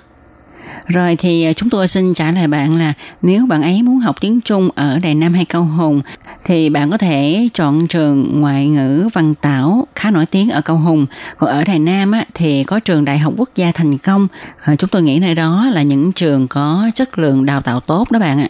[0.87, 4.17] rồi thì à, chúng tôi xin trả lời bạn là nếu bạn ấy muốn học
[4.21, 6.01] tiếng Trung ở Đài Nam hay Cao Hùng
[6.45, 10.77] thì bạn có thể chọn trường ngoại ngữ Văn Tảo khá nổi tiếng ở Cao
[10.77, 11.07] Hùng.
[11.39, 14.29] Còn ở Đài Nam á, thì có trường Đại học Quốc gia Thành Công.
[14.65, 18.11] À, chúng tôi nghĩ nơi đó là những trường có chất lượng đào tạo tốt
[18.11, 18.49] đó bạn ạ.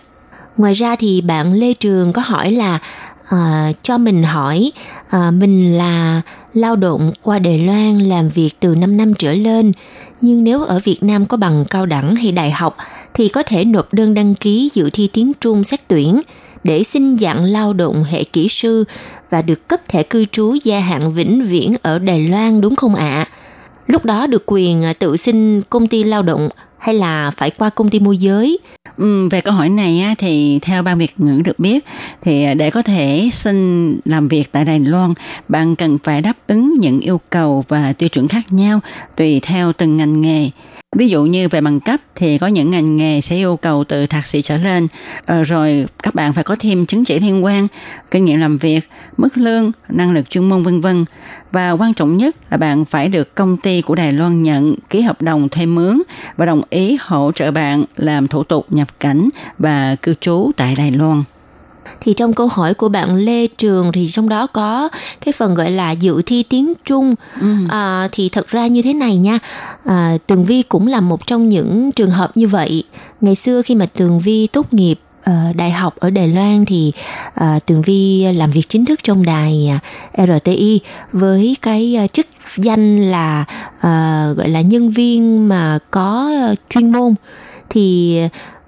[0.57, 2.79] Ngoài ra thì bạn Lê Trường có hỏi là
[3.29, 4.73] à, cho mình hỏi
[5.09, 6.23] à, mình là
[6.55, 9.73] lao động qua Đài Loan làm việc từ 5 năm trở lên
[10.21, 12.77] nhưng nếu ở Việt Nam có bằng cao đẳng hay đại học
[13.15, 16.21] thì có thể nộp đơn đăng ký dự thi tiếng Trung xét tuyển
[16.65, 18.85] để xin dạng lao động hệ kỹ sư
[19.31, 22.95] và được cấp thẻ cư trú gia hạn vĩnh viễn ở Đài Loan đúng không
[22.95, 23.07] ạ?
[23.07, 23.29] À?
[23.87, 26.49] Lúc đó được quyền ờ, tự xin công ty lao động
[26.85, 28.59] hay là phải qua công ty môi giới?
[28.97, 31.85] Ừ, về câu hỏi này á, thì theo ban Việt ngữ được biết
[32.23, 35.15] thì à, để có thể xin làm việc tại Đài Loan,
[35.49, 38.81] bạn cần phải đáp ứng những yêu cầu và tiêu chuẩn khác nhau
[39.17, 40.51] tùy theo từng ngành nghề.
[40.95, 44.07] Ví dụ như về bằng cấp thì có những ngành nghề sẽ yêu cầu từ
[44.07, 44.89] thạc sĩ trở lên,
[45.27, 47.69] ờ, rồi các bạn phải có thêm chứng chỉ liên quan,
[48.11, 51.05] kinh nghiệm làm việc, mức lương, năng lực chuyên môn vân vân.
[51.53, 55.01] Và quan trọng nhất là bạn phải được công ty của Đài Loan nhận ký
[55.01, 56.03] hợp đồng thuê mướn
[56.37, 59.29] và đồng ý hỗ trợ bạn làm thủ tục nhập cảnh
[59.59, 61.23] và cư trú tại Đài Loan
[62.01, 64.89] thì trong câu hỏi của bạn Lê Trường thì trong đó có
[65.25, 67.15] cái phần gọi là dự thi tiếng Trung.
[67.41, 67.55] Ừ.
[67.69, 69.39] à, thì thật ra như thế này nha.
[69.85, 72.85] À, Tường Vi cũng là một trong những trường hợp như vậy.
[73.21, 74.99] Ngày xưa khi mà Tường Vi tốt nghiệp
[75.31, 76.93] uh, đại học ở Đài Loan thì
[77.41, 79.71] uh, Tường Vi làm việc chính thức trong đài
[80.23, 80.81] uh, RTI
[81.13, 82.27] với cái uh, chức
[82.57, 83.45] danh là
[83.77, 87.15] uh, gọi là nhân viên mà có uh, chuyên môn.
[87.71, 88.19] Thì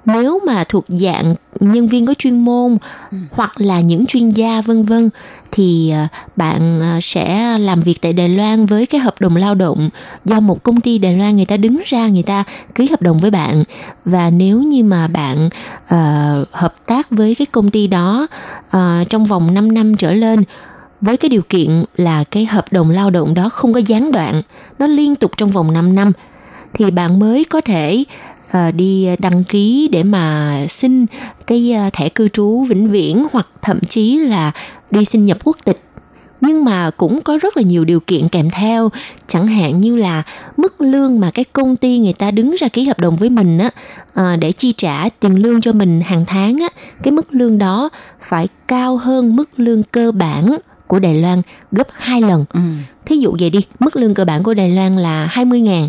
[0.07, 2.79] nếu mà thuộc dạng nhân viên có chuyên môn
[3.11, 3.19] ừ.
[3.31, 5.11] hoặc là những chuyên gia vân vân
[5.53, 9.55] thì à, bạn à, sẽ làm việc tại Đài Loan với cái hợp đồng lao
[9.55, 9.91] động
[10.25, 12.45] do một công ty Đài Loan người ta đứng ra người ta
[12.75, 13.65] ký hợp đồng với bạn
[14.05, 15.47] và nếu như mà bạn
[15.85, 18.27] uh, hợp tác với cái công ty đó
[18.67, 20.45] uh, trong vòng 5 năm trở lên
[21.01, 24.43] với cái điều kiện là cái hợp đồng lao động đó không có gián đoạn
[24.79, 26.13] nó liên tục trong vòng 5 năm
[26.75, 28.05] thì bạn mới có thể
[28.75, 31.07] đi đăng ký để mà xin
[31.47, 34.53] cái uh, thẻ cư trú vĩnh viễn hoặc thậm chí là
[34.91, 35.81] đi xin nhập quốc tịch
[36.41, 38.91] nhưng mà cũng có rất là nhiều điều kiện kèm theo
[39.27, 40.23] chẳng hạn như là
[40.57, 43.59] mức lương mà cái công ty người ta đứng ra ký hợp đồng với mình
[43.59, 43.71] á
[44.15, 46.69] à, để chi trả tiền lương cho mình hàng tháng á
[47.03, 47.89] cái mức lương đó
[48.21, 51.43] phải cao hơn mức lương cơ bản của Đài Loan
[51.73, 52.45] gấp 2 lần.
[52.53, 52.61] Ừ.
[53.07, 55.89] Thí dụ vậy đi, mức lương cơ bản của Đài Loan là 20 ngàn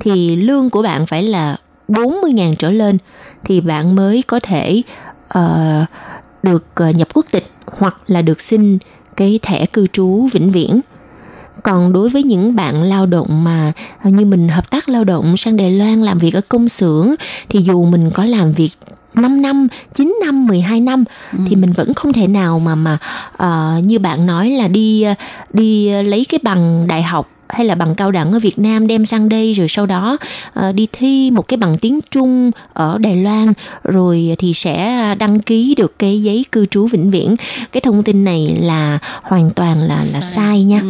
[0.00, 1.56] thì lương của bạn phải là
[1.88, 2.98] 40.000 trở lên
[3.44, 4.82] thì bạn mới có thể
[5.38, 5.88] uh,
[6.42, 8.78] được uh, nhập quốc tịch hoặc là được xin
[9.16, 10.80] cái thẻ cư trú vĩnh viễn.
[11.62, 13.72] Còn đối với những bạn lao động mà
[14.04, 17.14] như mình hợp tác lao động sang Đài Loan làm việc ở công xưởng
[17.48, 18.70] thì dù mình có làm việc
[19.14, 21.38] 5 năm, 9 năm, 12 năm ừ.
[21.48, 22.98] thì mình vẫn không thể nào mà mà
[23.34, 25.04] uh, như bạn nói là đi
[25.52, 29.06] đi lấy cái bằng đại học hay là bằng cao đẳng ở Việt Nam đem
[29.06, 30.18] sang đây rồi sau đó
[30.58, 33.52] uh, đi thi một cái bằng tiếng Trung ở Đài Loan
[33.84, 37.36] rồi thì sẽ đăng ký được cái giấy cư trú vĩnh viễn.
[37.72, 40.82] Cái thông tin này là hoàn toàn là là sai nha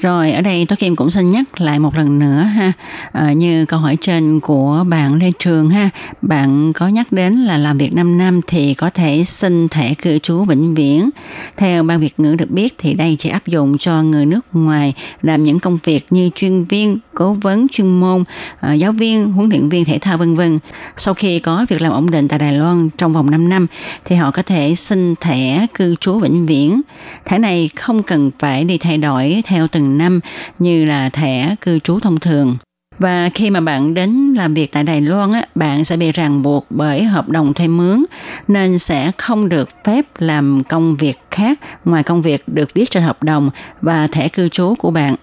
[0.00, 2.72] rồi ở đây tôi Kim cũng xin nhắc lại một lần nữa ha.
[3.12, 5.90] À, như câu hỏi trên của bạn Lê Trường ha.
[6.22, 10.18] Bạn có nhắc đến là làm việc 5 năm thì có thể xin thẻ cư
[10.18, 11.10] trú vĩnh viễn.
[11.56, 14.94] Theo ban Việt ngữ được biết thì đây chỉ áp dụng cho người nước ngoài
[15.22, 18.24] làm những công việc như chuyên viên cố vấn chuyên môn
[18.60, 20.58] à, giáo viên huấn luyện viên thể thao vân vân.
[20.96, 23.66] Sau khi có việc làm ổn định tại Đài Loan trong vòng 5 năm
[24.04, 26.80] thì họ có thể xin thẻ cư trú vĩnh viễn.
[27.24, 30.20] Thẻ này không cần phải đi thay đổi theo từng hàng năm
[30.58, 32.56] như là thẻ cư trú thông thường.
[32.98, 36.42] Và khi mà bạn đến làm việc tại Đài Loan, á, bạn sẽ bị ràng
[36.42, 38.04] buộc bởi hợp đồng thuê mướn
[38.48, 43.02] nên sẽ không được phép làm công việc khác ngoài công việc được viết trên
[43.02, 43.50] hợp đồng
[43.82, 45.14] và thẻ cư trú của bạn.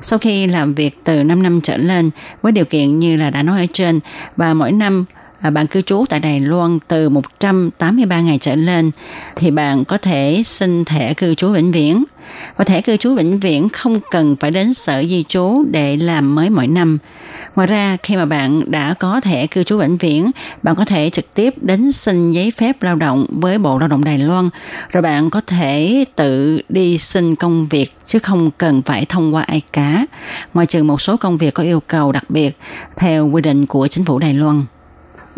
[0.00, 2.10] Sau khi làm việc từ 5 năm trở lên
[2.42, 4.00] với điều kiện như là đã nói ở trên
[4.36, 5.04] và mỗi năm
[5.40, 8.90] À, bạn cư trú tại Đài Loan từ 183 ngày trở lên
[9.36, 12.04] thì bạn có thể xin thẻ cư trú vĩnh viễn
[12.56, 16.34] và thẻ cư trú vĩnh viễn không cần phải đến sở di trú để làm
[16.34, 16.98] mới mỗi năm.
[17.56, 20.30] Ngoài ra, khi mà bạn đã có thẻ cư trú vĩnh viễn,
[20.62, 24.04] bạn có thể trực tiếp đến xin giấy phép lao động với Bộ Lao động
[24.04, 24.48] Đài Loan,
[24.90, 29.42] rồi bạn có thể tự đi xin công việc chứ không cần phải thông qua
[29.42, 30.06] ai cả,
[30.54, 32.56] ngoài trừ một số công việc có yêu cầu đặc biệt
[32.96, 34.64] theo quy định của chính phủ Đài Loan.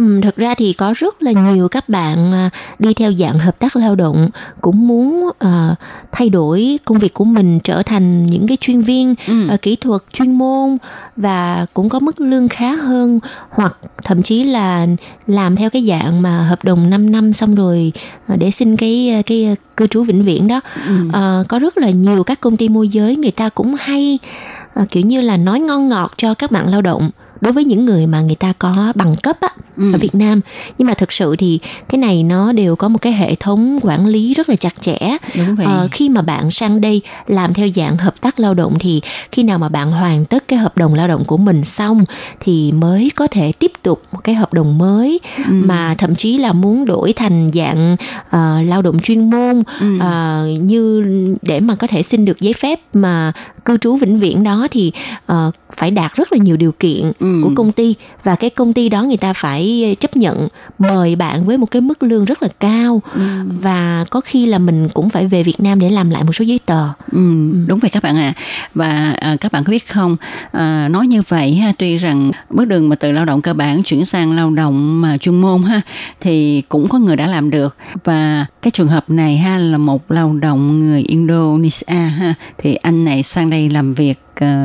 [0.00, 3.58] Ừ, thực ra thì có rất là nhiều các bạn à, đi theo dạng hợp
[3.58, 4.30] tác lao động
[4.60, 5.78] cũng muốn uh,
[6.12, 9.48] thay đổi công việc của mình trở thành những cái chuyên viên ừ.
[9.54, 10.78] uh, kỹ thuật chuyên môn
[11.16, 13.20] và cũng có mức lương khá hơn
[13.50, 14.86] hoặc thậm chí là
[15.26, 17.92] làm theo cái dạng mà hợp đồng 5 năm xong rồi
[18.32, 20.94] uh, để xin cái cái cư trú vĩnh viễn đó ừ.
[21.08, 24.18] uh, có rất là nhiều các công ty môi giới người ta cũng hay
[24.82, 27.10] uh, kiểu như là nói ngon ngọt cho các bạn lao động
[27.40, 29.92] đối với những người mà người ta có bằng cấp á, ừ.
[29.92, 30.40] ở Việt Nam
[30.78, 34.06] nhưng mà thực sự thì cái này nó đều có một cái hệ thống quản
[34.06, 34.98] lý rất là chặt chẽ
[35.34, 35.66] Đúng vậy.
[35.66, 39.00] Ờ, khi mà bạn sang đây làm theo dạng hợp tác lao động thì
[39.32, 42.04] khi nào mà bạn hoàn tất cái hợp đồng lao động của mình xong
[42.40, 45.52] thì mới có thể tiếp tục một cái hợp đồng mới ừ.
[45.52, 49.96] mà thậm chí là muốn đổi thành dạng uh, lao động chuyên môn ừ.
[49.96, 51.04] uh, như
[51.42, 53.32] để mà có thể xin được giấy phép mà
[53.64, 54.92] cư trú vĩnh viễn đó thì
[55.32, 57.40] uh, phải đạt rất là nhiều điều kiện ừ.
[57.42, 57.94] của công ty
[58.24, 60.48] và cái công ty đó người ta phải chấp nhận
[60.78, 63.20] mời bạn với một cái mức lương rất là cao ừ.
[63.60, 66.44] và có khi là mình cũng phải về Việt Nam để làm lại một số
[66.44, 66.88] giấy tờ.
[67.12, 68.32] Ừ, đúng vậy các bạn ạ.
[68.36, 68.40] À.
[68.74, 70.16] Và à, các bạn có biết không,
[70.52, 73.82] à, nói như vậy ha, tuy rằng bước đường mà từ lao động cơ bản
[73.82, 75.80] chuyển sang lao động mà chuyên môn ha,
[76.20, 80.10] thì cũng có người đã làm được và cái trường hợp này ha là một
[80.10, 84.18] lao động người Indonesia ha, thì anh này sang đây làm việc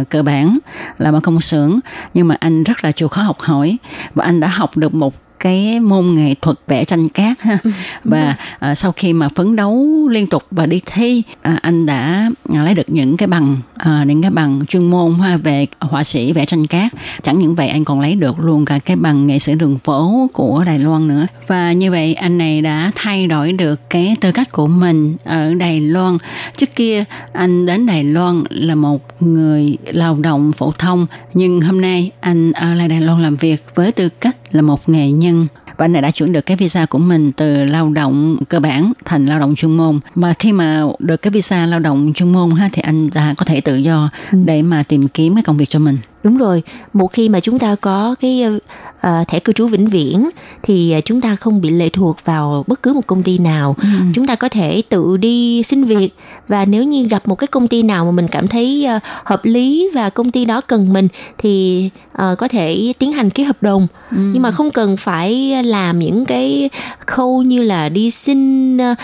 [0.09, 0.57] cơ bản
[0.97, 1.80] làm ở công xưởng
[2.13, 3.78] nhưng mà anh rất là chịu khó học hỏi
[4.16, 5.13] và anh đã học được một
[5.45, 7.57] cái môn nghệ thuật vẽ tranh cát ha.
[7.63, 7.72] Ừ,
[8.03, 12.30] và à, sau khi mà phấn đấu liên tục và đi thi à, anh đã
[12.53, 16.03] à, lấy được những cái bằng à, những cái bằng chuyên môn ha về họa
[16.03, 16.91] sĩ vẽ tranh cát.
[17.24, 20.30] Chẳng những vậy anh còn lấy được luôn cả cái bằng nghệ sĩ đường phố
[20.34, 21.28] của Đài Loan nữa.
[21.47, 25.53] Và như vậy anh này đã thay đổi được cái tư cách của mình ở
[25.53, 26.18] Đài Loan.
[26.57, 27.03] Trước kia
[27.34, 31.07] anh đến Đài Loan là một người lao động phổ thông.
[31.34, 34.89] Nhưng hôm nay anh ở lại Đài Loan làm việc với tư cách là một
[34.89, 35.47] nghệ nhân.
[35.78, 38.93] Và anh này đã chuyển được cái visa của mình từ lao động cơ bản
[39.05, 39.99] thành lao động chuyên môn.
[40.16, 43.45] Mà khi mà được cái visa lao động chuyên môn ha thì anh ta có
[43.45, 44.38] thể tự do ừ.
[44.45, 46.64] để mà tìm kiếm cái công việc cho mình đúng rồi
[46.94, 50.30] một khi mà chúng ta có cái uh, thẻ cư trú vĩnh viễn
[50.64, 53.88] thì chúng ta không bị lệ thuộc vào bất cứ một công ty nào ừ.
[54.14, 56.10] chúng ta có thể tự đi xin việc
[56.48, 59.46] và nếu như gặp một cái công ty nào mà mình cảm thấy uh, hợp
[59.46, 61.08] lý và công ty đó cần mình
[61.38, 61.90] thì
[62.22, 64.18] uh, có thể tiến hành ký hợp đồng ừ.
[64.34, 66.70] nhưng mà không cần phải làm những cái
[67.05, 68.97] khâu như là đi xin uh,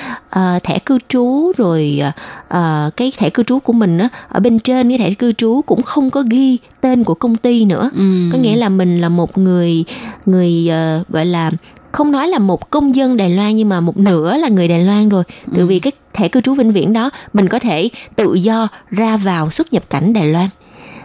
[0.64, 2.02] thẻ cư trú rồi
[2.54, 5.62] uh, cái thẻ cư trú của mình á ở bên trên cái thẻ cư trú
[5.66, 8.30] cũng không có ghi tên của công ty nữa ừ.
[8.32, 9.84] có nghĩa là mình là một người
[10.26, 11.52] người uh, gọi là
[11.92, 14.84] không nói là một công dân Đài Loan nhưng mà một nửa là người Đài
[14.84, 15.24] Loan rồi.
[15.46, 15.66] Bởi ừ.
[15.66, 19.50] vì cái thẻ cư trú vĩnh viễn đó mình có thể tự do ra vào
[19.50, 20.50] xuất nhập cảnh Đài Loan.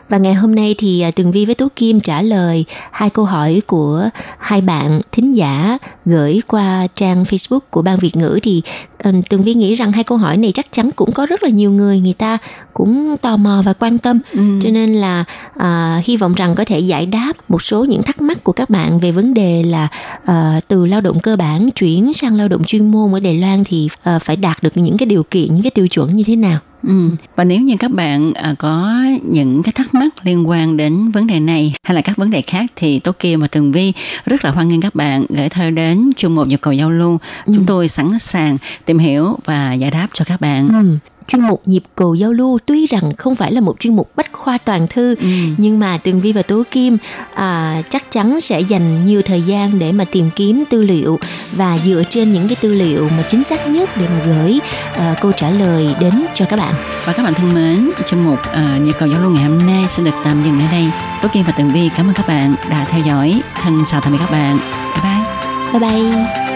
[0.09, 3.25] Và ngày hôm nay thì à, Tường Vi với Tú Kim trả lời hai câu
[3.25, 8.63] hỏi của hai bạn thính giả gửi qua trang Facebook của Ban Việt ngữ thì
[8.99, 11.49] ờ, Tường Vi nghĩ rằng hai câu hỏi này chắc chắn cũng có rất là
[11.49, 12.39] nhiều người người ta
[12.75, 14.43] cũng tò mò và quan tâm ừ.
[14.63, 15.25] cho nên là
[15.57, 18.71] à, hy vọng rằng có thể giải đáp một số những thắc mắc của các
[18.71, 19.89] bạn về vấn đề là
[20.25, 23.65] à, từ lao động cơ bản chuyển sang lao động chuyên môn ở Đài Loan
[23.65, 26.37] thì à, phải đạt được những cái điều kiện những cái tiêu chuẩn như thế
[26.37, 26.59] nào.
[26.87, 27.11] Ừ.
[27.37, 31.27] Và nếu như các bạn à, có những cái thắc mắc liên quan đến vấn
[31.27, 33.93] đề này hay là các vấn đề khác thì Tố Kim và Tường Vi
[34.27, 37.19] rất là hoan nghênh các bạn gửi thơ đến chung một nhu cầu giao lưu.
[37.47, 37.53] Ừ.
[37.57, 40.69] Chúng tôi sẵn sàng tìm hiểu và giải đáp cho các bạn.
[40.69, 40.99] Ừ
[41.29, 42.59] chuyên mục nhịp cầu giao lưu.
[42.67, 45.29] Tuy rằng không phải là một chuyên mục bách khoa toàn thư ừ.
[45.57, 46.99] nhưng mà tường vi và tố kim
[47.35, 51.19] à, chắc chắn sẽ dành nhiều thời gian để mà tìm kiếm tư liệu
[51.53, 54.59] và dựa trên những cái tư liệu mà chính xác nhất để mà gửi
[54.97, 56.75] à, câu trả lời đến cho các bạn.
[57.05, 59.87] Và các bạn thân mến chuyên mục uh, nhịp cầu giao lưu ngày hôm nay
[59.91, 60.85] xin được tạm dừng ở đây.
[61.23, 63.41] Tố kim và tường vi cảm ơn các bạn đã theo dõi.
[63.63, 64.59] Thân chào tạm biệt các bạn.
[64.95, 65.81] Bye bye.
[65.81, 66.56] Bye bye